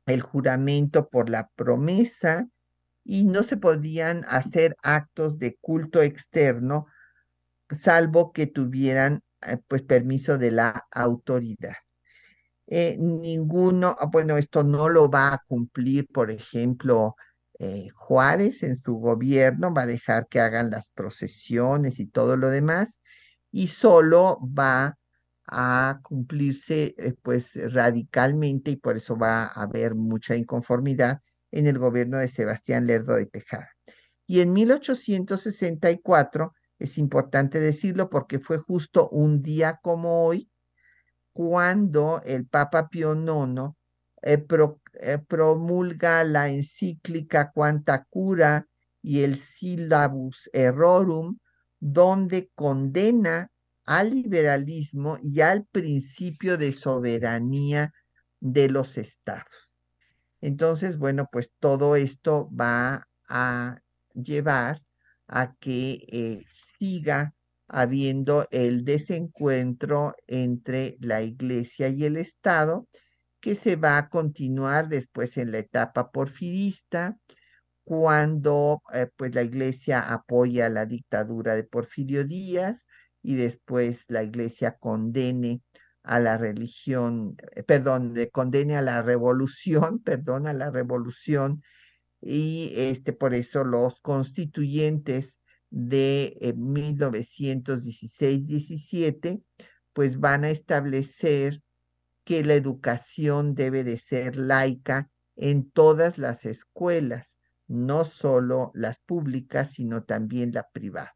el 0.07 0.22
juramento 0.22 1.09
por 1.09 1.28
la 1.28 1.50
promesa 1.54 2.48
y 3.04 3.24
no 3.24 3.42
se 3.42 3.57
podían 3.57 4.24
hacer 4.28 4.76
actos 4.82 5.38
de 5.38 5.57
culto 5.61 6.02
externo 6.02 6.86
salvo 7.70 8.32
que 8.32 8.46
tuvieran 8.46 9.22
pues 9.68 9.82
permiso 9.82 10.38
de 10.38 10.51
la 10.51 10.86
autoridad. 10.90 11.76
Eh, 12.66 12.97
ninguno, 12.99 13.94
ah, 13.99 14.07
bueno, 14.07 14.36
esto 14.36 14.64
no 14.64 14.88
lo 14.88 15.09
va 15.11 15.34
a 15.34 15.42
cumplir, 15.47 16.09
por 16.09 16.30
ejemplo, 16.30 17.14
eh, 17.59 17.88
Juárez 17.94 18.62
en 18.62 18.76
su 18.76 18.97
gobierno, 18.97 19.72
va 19.72 19.82
a 19.82 19.86
dejar 19.86 20.26
que 20.28 20.40
hagan 20.40 20.70
las 20.70 20.90
procesiones 20.90 22.01
y 22.01 22.07
todo 22.07 22.36
lo 22.36 22.51
demás, 22.51 23.01
y 23.53 23.68
solo 23.68 24.38
va 24.42 24.99
a 25.47 26.01
cumplirse 26.03 26.94
eh, 26.99 27.14
pues 27.22 27.53
radicalmente 27.72 28.72
y 28.72 28.76
por 28.76 28.97
eso 28.97 29.16
va 29.16 29.44
a 29.44 29.62
haber 29.62 29.94
mucha 29.94 30.36
inconformidad 30.36 31.20
en 31.53 31.66
el 31.66 31.78
gobierno 31.78 32.18
de 32.18 32.28
Sebastián 32.28 32.86
Lerdo 32.86 33.14
de 33.14 33.26
Tejada. 33.26 33.70
Y 34.26 34.40
en 34.40 34.53
1864, 34.53 36.53
es 36.79 36.99
importante 36.99 37.61
decirlo 37.61 38.11
porque 38.11 38.39
fue 38.39 38.59
justo 38.59 39.09
un 39.09 39.43
día 39.43 39.79
como 39.83 40.27
hoy, 40.27 40.51
cuando 41.33 42.20
el 42.24 42.47
Papa 42.47 42.89
Pío 42.89 43.14
IX 43.14 43.74
eh, 44.22 44.47
eh, 45.01 45.18
promulga 45.18 46.24
la 46.24 46.49
encíclica 46.49 47.53
Quanta 47.53 48.05
Cura 48.05 48.66
y 49.03 49.22
el 49.22 49.39
Syllabus 49.39 50.51
Errorum, 50.53 51.39
donde 51.79 52.51
condena 52.55 53.51
al 53.85 54.11
liberalismo 54.11 55.18
y 55.22 55.41
al 55.43 55.64
principio 55.66 56.59
de 56.59 56.72
soberanía 56.72 57.93
de 58.41 58.68
los 58.68 58.99
estados. 58.99 59.70
Entonces, 60.41 60.99
bueno, 60.99 61.29
pues 61.31 61.51
todo 61.61 61.97
esto 61.97 62.51
va 62.53 63.07
a 63.29 63.81
llevar 64.14 64.83
a 65.29 65.55
que 65.57 66.05
eh, 66.09 66.45
siga 66.79 67.35
habiendo 67.68 68.47
el 68.51 68.85
desencuentro 68.85 70.14
entre 70.27 70.97
la 71.01 71.22
iglesia 71.22 71.89
y 71.89 72.05
el 72.05 72.16
Estado, 72.16 72.89
que 73.41 73.55
se 73.57 73.77
va 73.77 73.99
a 73.99 74.09
continuar 74.09 74.89
después 74.89 75.37
en 75.37 75.53
la 75.53 75.59
etapa 75.59 76.11
porfirista, 76.11 77.16
cuando 77.85 78.83
eh, 78.93 79.09
pues 79.16 79.35
la 79.35 79.43
iglesia 79.43 80.01
apoya 80.01 80.68
la 80.68 80.87
dictadura 80.87 81.55
de 81.55 81.64
Porfirio 81.64 82.24
Díaz, 82.24 82.87
y 83.22 83.35
después 83.35 84.05
la 84.09 84.22
iglesia 84.22 84.77
condene 84.79 85.61
a 86.05 86.20
la 86.20 86.39
religión, 86.39 87.37
eh, 87.57 87.64
perdón, 87.64 88.14
condene 88.33 88.77
a 88.77 88.83
la 88.83 89.03
revolución, 89.03 90.01
perdón, 90.05 90.47
a 90.47 90.53
la 90.53 90.70
revolución, 90.70 91.62
y 92.20 92.72
este, 92.74 93.12
por 93.12 93.34
eso 93.34 93.64
los 93.64 94.00
constituyentes 94.00 95.38
de 95.70 96.54
1916-17, 96.56 99.28
eh, 99.28 99.42
pues 99.92 100.18
van 100.18 100.42
a 100.44 100.50
establecer 100.50 101.62
que 102.24 102.44
la 102.44 102.54
educación 102.54 103.54
debe 103.54 103.84
de 103.84 103.98
ser 103.98 104.36
laica 104.36 105.10
en 105.36 105.70
todas 105.70 106.18
las 106.18 106.44
escuelas, 106.44 107.38
no 107.68 108.04
solo 108.04 108.72
las 108.74 108.98
públicas, 108.98 109.72
sino 109.72 110.02
también 110.04 110.52
la 110.52 110.68
privada. 110.70 111.14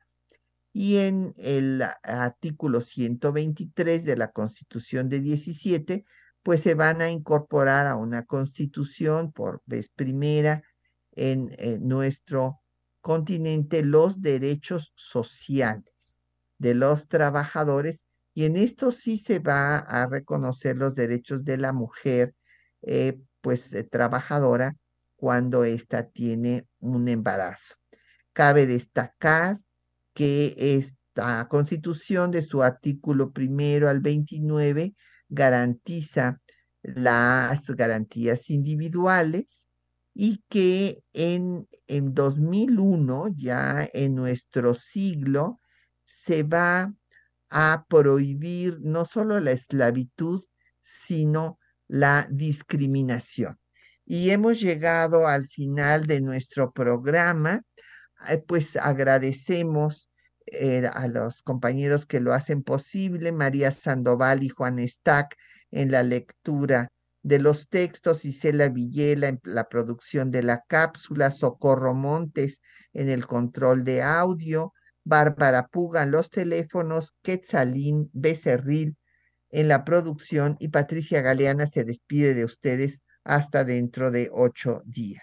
Y 0.72 0.98
en 0.98 1.34
el 1.36 1.82
artículo 2.02 2.80
123 2.80 4.04
de 4.04 4.16
la 4.16 4.30
Constitución 4.30 5.08
de 5.08 5.20
17, 5.20 6.04
pues 6.42 6.60
se 6.60 6.74
van 6.74 7.00
a 7.00 7.10
incorporar 7.10 7.86
a 7.86 7.96
una 7.96 8.24
constitución 8.24 9.32
por 9.32 9.62
vez 9.66 9.88
primera 9.88 10.62
en, 11.20 11.86
nuestro 11.86 12.60
continente 13.00 13.82
los 13.82 14.20
derechos 14.20 14.92
sociales 14.94 16.18
de 16.58 16.74
los 16.74 17.08
trabajadores 17.08 18.06
y 18.34 18.44
en 18.44 18.56
esto 18.56 18.90
sí 18.92 19.18
se 19.18 19.38
va 19.38 19.78
a 19.78 20.06
reconocer 20.06 20.76
los 20.76 20.94
derechos 20.94 21.44
de 21.44 21.58
la 21.58 21.72
mujer, 21.72 22.34
eh, 22.82 23.18
pues 23.40 23.70
trabajadora, 23.90 24.76
cuando 25.16 25.64
ésta 25.64 26.08
tiene 26.08 26.66
un 26.78 27.08
embarazo. 27.08 27.74
Cabe 28.32 28.66
destacar 28.66 29.58
que 30.14 30.54
esta 30.56 31.48
constitución 31.48 32.30
de 32.30 32.42
su 32.42 32.62
artículo 32.62 33.32
primero 33.32 33.88
al 33.88 34.00
29 34.00 34.94
garantiza 35.28 36.40
las 36.82 37.66
garantías 37.70 38.48
individuales 38.48 39.69
y 40.14 40.42
que 40.48 41.02
en, 41.12 41.68
en 41.86 42.14
2001, 42.14 43.28
ya 43.36 43.88
en 43.92 44.14
nuestro 44.14 44.74
siglo, 44.74 45.60
se 46.04 46.42
va 46.42 46.92
a 47.48 47.84
prohibir 47.88 48.78
no 48.80 49.04
solo 49.04 49.40
la 49.40 49.52
esclavitud, 49.52 50.44
sino 50.82 51.58
la 51.88 52.26
discriminación. 52.30 53.58
Y 54.04 54.30
hemos 54.30 54.60
llegado 54.60 55.26
al 55.28 55.46
final 55.46 56.06
de 56.06 56.20
nuestro 56.20 56.72
programa 56.72 57.62
pues 58.46 58.76
agradecemos 58.76 60.10
eh, 60.46 60.88
a 60.92 61.08
los 61.08 61.42
compañeros 61.42 62.06
que 62.06 62.20
lo 62.20 62.32
hacen 62.32 62.62
posible, 62.62 63.32
María 63.32 63.70
Sandoval 63.70 64.42
y 64.42 64.48
Juan 64.48 64.78
Stack 64.86 65.36
en 65.70 65.90
la 65.90 66.02
lectura 66.02 66.90
de 67.22 67.38
los 67.38 67.68
textos, 67.68 68.24
Isela 68.24 68.68
Villela 68.68 69.28
en 69.28 69.40
la 69.44 69.68
producción 69.68 70.30
de 70.30 70.42
la 70.42 70.64
cápsula, 70.66 71.30
Socorro 71.30 71.94
Montes 71.94 72.60
en 72.92 73.08
el 73.08 73.26
control 73.26 73.84
de 73.84 74.02
audio, 74.02 74.72
Bárbara 75.04 75.66
Puga 75.68 76.02
en 76.02 76.10
los 76.10 76.30
teléfonos, 76.30 77.14
Quetzalín 77.22 78.10
Becerril 78.12 78.96
en 79.50 79.68
la 79.68 79.84
producción 79.84 80.56
y 80.60 80.68
Patricia 80.68 81.20
Galeana 81.22 81.66
se 81.66 81.84
despide 81.84 82.34
de 82.34 82.44
ustedes 82.44 83.02
hasta 83.24 83.64
dentro 83.64 84.10
de 84.10 84.30
ocho 84.32 84.82
días. 84.84 85.22